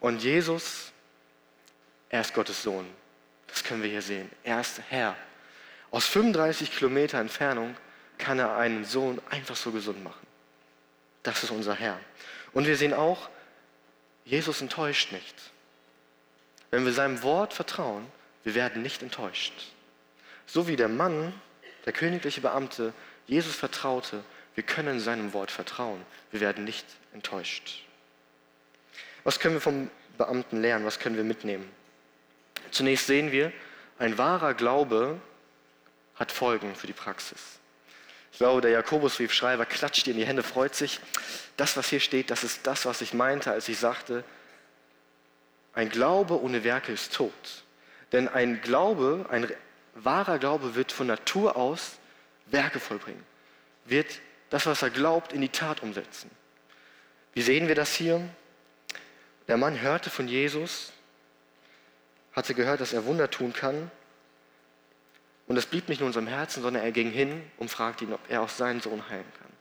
Und 0.00 0.22
Jesus, 0.22 0.92
er 2.08 2.20
ist 2.20 2.34
Gottes 2.34 2.62
Sohn. 2.62 3.01
Das 3.52 3.64
können 3.64 3.82
wir 3.82 3.90
hier 3.90 4.02
sehen. 4.02 4.30
Er 4.44 4.60
ist 4.60 4.80
Herr. 4.88 5.14
Aus 5.90 6.06
35 6.06 6.74
Kilometer 6.74 7.18
Entfernung 7.18 7.76
kann 8.16 8.38
er 8.38 8.56
einen 8.56 8.86
Sohn 8.86 9.20
einfach 9.28 9.56
so 9.56 9.72
gesund 9.72 10.02
machen. 10.02 10.26
Das 11.22 11.44
ist 11.44 11.50
unser 11.50 11.74
Herr. 11.74 12.00
Und 12.54 12.66
wir 12.66 12.76
sehen 12.76 12.94
auch, 12.94 13.28
Jesus 14.24 14.62
enttäuscht 14.62 15.12
nicht. 15.12 15.34
Wenn 16.70 16.86
wir 16.86 16.92
seinem 16.94 17.22
Wort 17.22 17.52
vertrauen, 17.52 18.06
wir 18.42 18.54
werden 18.54 18.80
nicht 18.80 19.02
enttäuscht. 19.02 19.52
So 20.46 20.66
wie 20.66 20.76
der 20.76 20.88
Mann, 20.88 21.34
der 21.84 21.92
königliche 21.92 22.40
Beamte, 22.40 22.94
Jesus 23.26 23.54
vertraute, 23.54 24.24
wir 24.54 24.64
können 24.64 24.98
seinem 24.98 25.34
Wort 25.34 25.50
vertrauen. 25.50 26.00
Wir 26.30 26.40
werden 26.40 26.64
nicht 26.64 26.86
enttäuscht. 27.12 27.84
Was 29.24 29.38
können 29.38 29.54
wir 29.54 29.60
vom 29.60 29.90
Beamten 30.16 30.62
lernen? 30.62 30.86
Was 30.86 30.98
können 30.98 31.16
wir 31.16 31.24
mitnehmen? 31.24 31.68
Zunächst 32.72 33.06
sehen 33.06 33.30
wir, 33.30 33.52
ein 33.98 34.18
wahrer 34.18 34.54
Glaube 34.54 35.20
hat 36.16 36.32
Folgen 36.32 36.74
für 36.74 36.88
die 36.88 36.92
Praxis. 36.92 37.60
Ich 38.32 38.38
glaube, 38.38 38.62
der 38.62 38.70
Jakobusbriefschreiber 38.70 39.66
klatscht 39.66 40.08
in 40.08 40.16
die 40.16 40.26
Hände, 40.26 40.42
freut 40.42 40.74
sich. 40.74 40.98
Das, 41.56 41.76
was 41.76 41.88
hier 41.88 42.00
steht, 42.00 42.30
das 42.30 42.44
ist 42.44 42.66
das, 42.66 42.86
was 42.86 43.02
ich 43.02 43.12
meinte, 43.12 43.52
als 43.52 43.68
ich 43.68 43.78
sagte, 43.78 44.24
ein 45.74 45.90
Glaube 45.90 46.42
ohne 46.42 46.64
Werke 46.64 46.92
ist 46.92 47.14
tot. 47.14 47.32
Denn 48.10 48.26
ein 48.28 48.62
Glaube, 48.62 49.26
ein 49.30 49.52
wahrer 49.94 50.38
Glaube 50.38 50.74
wird 50.74 50.92
von 50.92 51.06
Natur 51.06 51.56
aus 51.56 51.98
Werke 52.46 52.80
vollbringen, 52.80 53.22
wird 53.84 54.18
das, 54.50 54.66
was 54.66 54.82
er 54.82 54.90
glaubt, 54.90 55.32
in 55.32 55.42
die 55.42 55.48
Tat 55.48 55.82
umsetzen. 55.82 56.30
Wie 57.34 57.42
sehen 57.42 57.68
wir 57.68 57.74
das 57.74 57.94
hier? 57.94 58.26
Der 59.48 59.56
Mann 59.56 59.80
hörte 59.80 60.10
von 60.10 60.28
Jesus, 60.28 60.92
hatte 62.32 62.54
gehört, 62.54 62.80
dass 62.80 62.92
er 62.92 63.04
Wunder 63.04 63.30
tun 63.30 63.52
kann. 63.52 63.90
Und 65.46 65.56
es 65.56 65.66
blieb 65.66 65.88
nicht 65.88 66.00
nur 66.00 66.08
in 66.08 66.12
seinem 66.12 66.28
Herzen, 66.28 66.62
sondern 66.62 66.82
er 66.82 66.92
ging 66.92 67.10
hin 67.10 67.42
und 67.58 67.70
fragte 67.70 68.04
ihn, 68.04 68.12
ob 68.12 68.20
er 68.28 68.42
auch 68.42 68.48
seinen 68.48 68.80
Sohn 68.80 69.08
heilen 69.08 69.30
kann. 69.38 69.52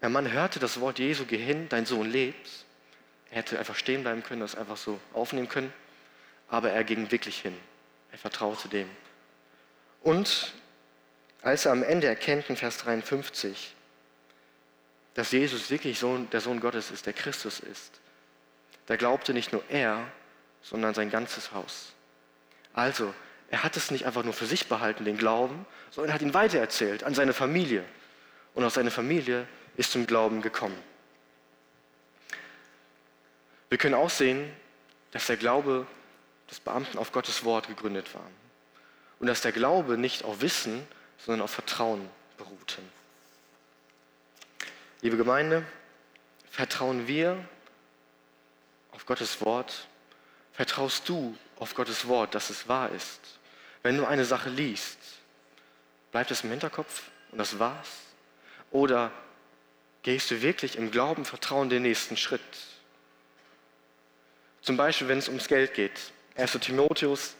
Der 0.00 0.08
Mann 0.08 0.30
hörte 0.30 0.60
das 0.60 0.80
Wort 0.80 0.98
Jesu, 0.98 1.24
geh 1.24 1.38
hin, 1.38 1.68
dein 1.68 1.86
Sohn 1.86 2.08
lebt. 2.08 2.48
Er 3.30 3.38
hätte 3.38 3.58
einfach 3.58 3.74
stehen 3.74 4.02
bleiben 4.02 4.22
können, 4.22 4.40
das 4.40 4.54
einfach 4.54 4.76
so 4.76 5.00
aufnehmen 5.12 5.48
können. 5.48 5.72
Aber 6.48 6.70
er 6.70 6.84
ging 6.84 7.10
wirklich 7.10 7.40
hin. 7.40 7.56
Er 8.12 8.18
vertraute 8.18 8.68
dem. 8.68 8.88
Und 10.02 10.54
als 11.42 11.66
er 11.66 11.72
am 11.72 11.82
Ende 11.82 12.06
erkennt 12.06 12.48
in 12.48 12.56
Vers 12.56 12.78
53, 12.78 13.74
dass 15.14 15.32
Jesus 15.32 15.70
wirklich 15.70 15.98
Sohn, 15.98 16.30
der 16.30 16.40
Sohn 16.40 16.60
Gottes 16.60 16.90
ist, 16.90 17.06
der 17.06 17.12
Christus 17.12 17.58
ist, 17.60 18.00
da 18.88 18.96
glaubte 18.96 19.34
nicht 19.34 19.52
nur 19.52 19.62
er, 19.68 20.10
sondern 20.62 20.94
sein 20.94 21.10
ganzes 21.10 21.52
Haus. 21.52 21.92
Also, 22.72 23.14
er 23.50 23.62
hat 23.62 23.76
es 23.76 23.90
nicht 23.90 24.06
einfach 24.06 24.24
nur 24.24 24.32
für 24.32 24.46
sich 24.46 24.66
behalten, 24.66 25.04
den 25.04 25.18
Glauben, 25.18 25.66
sondern 25.90 26.14
hat 26.14 26.22
ihn 26.22 26.32
weitererzählt 26.32 27.04
an 27.04 27.14
seine 27.14 27.34
Familie. 27.34 27.84
Und 28.54 28.64
aus 28.64 28.74
seiner 28.74 28.90
Familie 28.90 29.46
ist 29.76 29.92
zum 29.92 30.06
Glauben 30.06 30.40
gekommen. 30.40 30.76
Wir 33.68 33.76
können 33.76 33.94
auch 33.94 34.08
sehen, 34.08 34.50
dass 35.10 35.26
der 35.26 35.36
Glaube 35.36 35.86
des 36.50 36.58
Beamten 36.58 36.96
auf 36.96 37.12
Gottes 37.12 37.44
Wort 37.44 37.68
gegründet 37.68 38.14
war. 38.14 38.26
Und 39.18 39.26
dass 39.26 39.42
der 39.42 39.52
Glaube 39.52 39.98
nicht 39.98 40.24
auf 40.24 40.40
Wissen, 40.40 40.88
sondern 41.18 41.42
auf 41.42 41.50
Vertrauen 41.50 42.08
beruhte. 42.38 42.80
Liebe 45.02 45.18
Gemeinde, 45.18 45.62
vertrauen 46.50 47.06
wir 47.06 47.44
Gottes 49.08 49.40
Wort? 49.40 49.88
Vertraust 50.52 51.08
du 51.08 51.34
auf 51.56 51.74
Gottes 51.74 52.08
Wort, 52.08 52.34
dass 52.34 52.50
es 52.50 52.68
wahr 52.68 52.92
ist? 52.92 53.20
Wenn 53.82 53.96
du 53.96 54.04
eine 54.04 54.26
Sache 54.26 54.50
liest, 54.50 54.98
bleibt 56.12 56.30
es 56.30 56.44
im 56.44 56.50
Hinterkopf 56.50 57.04
und 57.32 57.38
das 57.38 57.58
war's? 57.58 57.88
Oder 58.70 59.10
gehst 60.02 60.30
du 60.30 60.42
wirklich 60.42 60.76
im 60.76 60.90
Glauben, 60.90 61.24
Vertrauen 61.24 61.70
den 61.70 61.82
nächsten 61.82 62.18
Schritt? 62.18 62.42
Zum 64.60 64.76
Beispiel, 64.76 65.08
wenn 65.08 65.18
es 65.18 65.28
ums 65.28 65.48
Geld 65.48 65.72
geht. 65.72 66.12
1. 66.36 66.52
Timotheus 66.60 67.34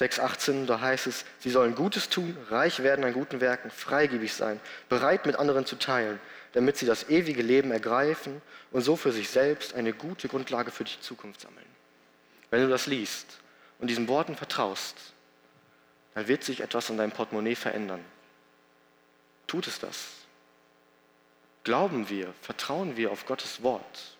6,18, 0.00 0.64
da 0.64 0.80
heißt 0.80 1.06
es, 1.06 1.26
sie 1.40 1.50
sollen 1.50 1.74
Gutes 1.74 2.08
tun, 2.08 2.36
reich 2.48 2.82
werden 2.82 3.04
an 3.04 3.12
guten 3.12 3.40
Werken, 3.42 3.70
freigebig 3.70 4.32
sein, 4.32 4.58
bereit 4.88 5.26
mit 5.26 5.36
anderen 5.36 5.66
zu 5.66 5.76
teilen, 5.76 6.18
damit 6.52 6.78
sie 6.78 6.86
das 6.86 7.10
ewige 7.10 7.42
Leben 7.42 7.70
ergreifen 7.70 8.40
und 8.70 8.80
so 8.80 8.96
für 8.96 9.12
sich 9.12 9.28
selbst 9.28 9.74
eine 9.74 9.92
gute 9.92 10.28
Grundlage 10.28 10.70
für 10.70 10.84
die 10.84 11.00
Zukunft 11.00 11.42
sammeln. 11.42 11.66
Wenn 12.48 12.62
du 12.62 12.68
das 12.68 12.86
liest 12.86 13.26
und 13.78 13.88
diesen 13.88 14.08
Worten 14.08 14.36
vertraust, 14.36 14.96
dann 16.14 16.28
wird 16.28 16.44
sich 16.44 16.60
etwas 16.60 16.88
in 16.88 16.96
deinem 16.96 17.12
Portemonnaie 17.12 17.54
verändern. 17.54 18.04
Tut 19.46 19.66
es 19.66 19.78
das? 19.78 20.12
Glauben 21.62 22.08
wir, 22.08 22.32
vertrauen 22.40 22.96
wir 22.96 23.12
auf 23.12 23.26
Gottes 23.26 23.62
Wort? 23.62 24.16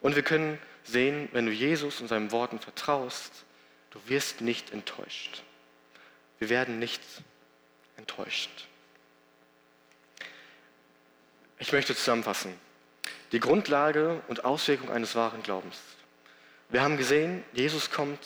Und 0.00 0.14
wir 0.14 0.22
können 0.22 0.58
sehen, 0.84 1.28
wenn 1.32 1.46
du 1.46 1.52
Jesus 1.52 2.00
und 2.00 2.06
seinen 2.08 2.30
Worten 2.30 2.60
vertraust, 2.60 3.44
du 3.90 4.00
wirst 4.06 4.40
nicht 4.40 4.72
enttäuscht. 4.72 5.42
Wir 6.38 6.48
werden 6.48 6.78
nicht 6.78 7.02
enttäuscht. 7.96 8.50
Ich 11.58 11.72
möchte 11.72 11.94
zusammenfassen. 11.94 12.54
Die 13.32 13.40
Grundlage 13.40 14.22
und 14.28 14.44
Auswirkung 14.44 14.90
eines 14.90 15.14
wahren 15.14 15.42
Glaubens. 15.42 15.76
Wir 16.68 16.82
haben 16.82 16.96
gesehen, 16.96 17.44
Jesus 17.52 17.90
kommt 17.90 18.20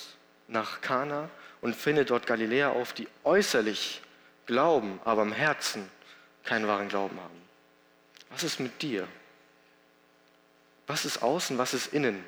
nach 0.49 0.81
Kana 0.81 1.31
und 1.61 1.75
findet 1.75 2.11
dort 2.11 2.27
Galiläer 2.27 2.71
auf, 2.73 2.93
die 2.93 3.09
äußerlich 3.25 4.03
glauben, 4.47 5.01
aber 5.05 5.23
im 5.23 5.33
Herzen 5.33 5.89
keinen 6.45 6.67
wahren 6.67 6.89
Glauben 6.89 7.19
haben. 7.21 7.43
Was 8.31 8.43
ist 8.43 8.61
mit 8.61 8.83
dir? 8.83 9.07
Was 10.87 11.05
ist 11.05 11.23
außen, 11.23 11.59
was 11.59 11.75
ist 11.75 11.93
innen? 11.93 12.25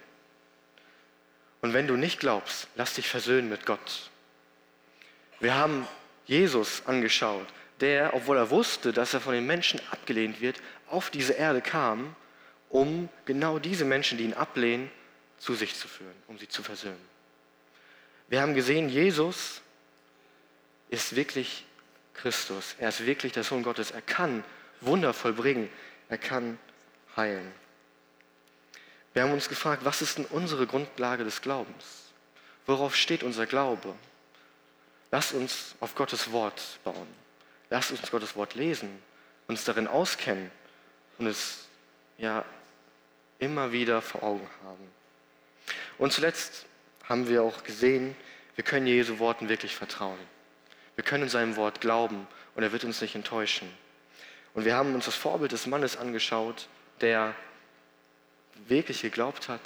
Und 1.64 1.72
wenn 1.72 1.86
du 1.86 1.96
nicht 1.96 2.20
glaubst, 2.20 2.68
lass 2.76 2.92
dich 2.92 3.08
versöhnen 3.08 3.48
mit 3.48 3.64
Gott. 3.64 4.10
Wir 5.40 5.54
haben 5.54 5.88
Jesus 6.26 6.82
angeschaut, 6.84 7.46
der, 7.80 8.12
obwohl 8.12 8.36
er 8.36 8.50
wusste, 8.50 8.92
dass 8.92 9.14
er 9.14 9.22
von 9.22 9.32
den 9.32 9.46
Menschen 9.46 9.80
abgelehnt 9.90 10.42
wird, 10.42 10.60
auf 10.90 11.08
diese 11.08 11.32
Erde 11.32 11.62
kam, 11.62 12.14
um 12.68 13.08
genau 13.24 13.58
diese 13.58 13.86
Menschen, 13.86 14.18
die 14.18 14.24
ihn 14.24 14.34
ablehnen, 14.34 14.90
zu 15.38 15.54
sich 15.54 15.74
zu 15.74 15.88
führen, 15.88 16.14
um 16.26 16.36
sie 16.36 16.48
zu 16.48 16.62
versöhnen. 16.62 17.00
Wir 18.28 18.42
haben 18.42 18.52
gesehen, 18.52 18.90
Jesus 18.90 19.62
ist 20.90 21.16
wirklich 21.16 21.64
Christus. 22.12 22.76
Er 22.78 22.90
ist 22.90 23.06
wirklich 23.06 23.32
der 23.32 23.42
Sohn 23.42 23.62
Gottes. 23.62 23.90
Er 23.90 24.02
kann 24.02 24.44
Wunder 24.82 25.14
vollbringen. 25.14 25.70
Er 26.10 26.18
kann 26.18 26.58
heilen. 27.16 27.50
Wir 29.14 29.22
haben 29.22 29.32
uns 29.32 29.48
gefragt, 29.48 29.84
was 29.84 30.02
ist 30.02 30.18
denn 30.18 30.26
unsere 30.26 30.66
Grundlage 30.66 31.24
des 31.24 31.40
Glaubens? 31.40 32.12
Worauf 32.66 32.96
steht 32.96 33.22
unser 33.22 33.46
Glaube? 33.46 33.94
Lass 35.12 35.32
uns 35.32 35.76
auf 35.78 35.94
Gottes 35.94 36.32
Wort 36.32 36.80
bauen. 36.82 37.06
Lass 37.70 37.92
uns 37.92 38.10
Gottes 38.10 38.34
Wort 38.34 38.56
lesen, 38.56 39.02
uns 39.46 39.64
darin 39.64 39.86
auskennen 39.86 40.50
und 41.18 41.28
es 41.28 41.66
ja 42.18 42.44
immer 43.38 43.70
wieder 43.70 44.02
vor 44.02 44.24
Augen 44.24 44.48
haben. 44.64 44.90
Und 45.98 46.12
zuletzt 46.12 46.66
haben 47.08 47.28
wir 47.28 47.42
auch 47.42 47.62
gesehen, 47.62 48.16
wir 48.56 48.64
können 48.64 48.86
Jesu 48.86 49.20
Worten 49.20 49.48
wirklich 49.48 49.76
vertrauen. 49.76 50.18
Wir 50.96 51.04
können 51.04 51.28
seinem 51.28 51.56
Wort 51.56 51.80
glauben 51.80 52.26
und 52.54 52.62
er 52.64 52.72
wird 52.72 52.84
uns 52.84 53.00
nicht 53.00 53.14
enttäuschen. 53.14 53.68
Und 54.54 54.64
wir 54.64 54.74
haben 54.74 54.94
uns 54.94 55.06
das 55.06 55.14
Vorbild 55.14 55.52
des 55.52 55.66
Mannes 55.66 55.96
angeschaut, 55.96 56.68
der 57.00 57.34
wirklich 58.68 59.02
geglaubt 59.02 59.48
hat. 59.48 59.60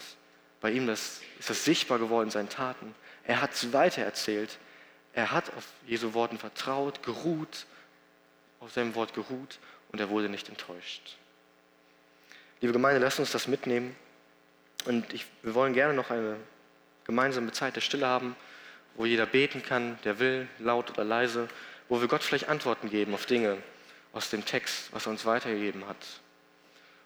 Bei 0.60 0.70
ihm 0.70 0.86
das, 0.86 1.20
ist 1.38 1.50
das 1.50 1.64
sichtbar 1.64 1.98
geworden 1.98 2.28
in 2.28 2.30
seinen 2.30 2.48
Taten. 2.48 2.94
Er 3.24 3.40
hat 3.40 3.52
es 3.54 3.72
weitererzählt. 3.72 4.58
Er 5.12 5.32
hat 5.32 5.52
auf 5.56 5.64
Jesu 5.86 6.14
Worten 6.14 6.38
vertraut, 6.38 7.02
geruht, 7.02 7.66
auf 8.60 8.72
seinem 8.72 8.94
Wort 8.94 9.14
geruht 9.14 9.58
und 9.92 10.00
er 10.00 10.10
wurde 10.10 10.28
nicht 10.28 10.48
enttäuscht. 10.48 11.16
Liebe 12.60 12.72
Gemeinde, 12.72 13.00
lasst 13.00 13.20
uns 13.20 13.30
das 13.30 13.46
mitnehmen. 13.46 13.94
Und 14.84 15.12
ich, 15.12 15.26
wir 15.42 15.54
wollen 15.54 15.74
gerne 15.74 15.94
noch 15.94 16.10
eine 16.10 16.36
gemeinsame 17.04 17.52
Zeit 17.52 17.76
der 17.76 17.80
Stille 17.80 18.06
haben, 18.06 18.36
wo 18.94 19.06
jeder 19.06 19.26
beten 19.26 19.62
kann, 19.62 19.98
der 20.04 20.18
will, 20.18 20.48
laut 20.58 20.90
oder 20.90 21.04
leise, 21.04 21.48
wo 21.88 22.00
wir 22.00 22.08
Gott 22.08 22.22
vielleicht 22.22 22.48
Antworten 22.48 22.90
geben 22.90 23.14
auf 23.14 23.26
Dinge 23.26 23.58
aus 24.12 24.30
dem 24.30 24.44
Text, 24.44 24.92
was 24.92 25.06
er 25.06 25.10
uns 25.10 25.24
weitergegeben 25.24 25.86
hat, 25.86 25.96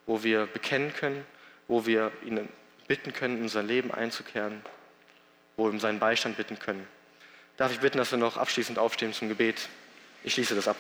wo 0.07 0.23
wir 0.23 0.47
bekennen 0.47 0.93
können, 0.95 1.25
wo 1.69 1.87
wir 1.87 2.13
ihn 2.25 2.49
bitten 2.89 3.13
können, 3.13 3.37
in 3.37 3.43
unser 3.43 3.63
Leben 3.63 3.93
einzukehren, 3.93 4.63
wo 5.57 5.65
wir 5.65 5.71
um 5.71 5.81
seinen 5.81 5.99
Beistand 5.99 6.37
bitten 6.37 6.59
können. 6.59 6.87
Darf 7.57 7.73
ich 7.73 7.81
bitten, 7.81 7.99
dass 7.99 8.11
wir 8.11 8.19
noch 8.19 8.37
abschließend 8.37 8.79
aufstehen 8.79 9.13
zum 9.13 9.29
Gebet? 9.29 9.69
Ich 10.25 10.35
schließe 10.35 10.55
das 10.55 10.69
ab. 10.69 10.77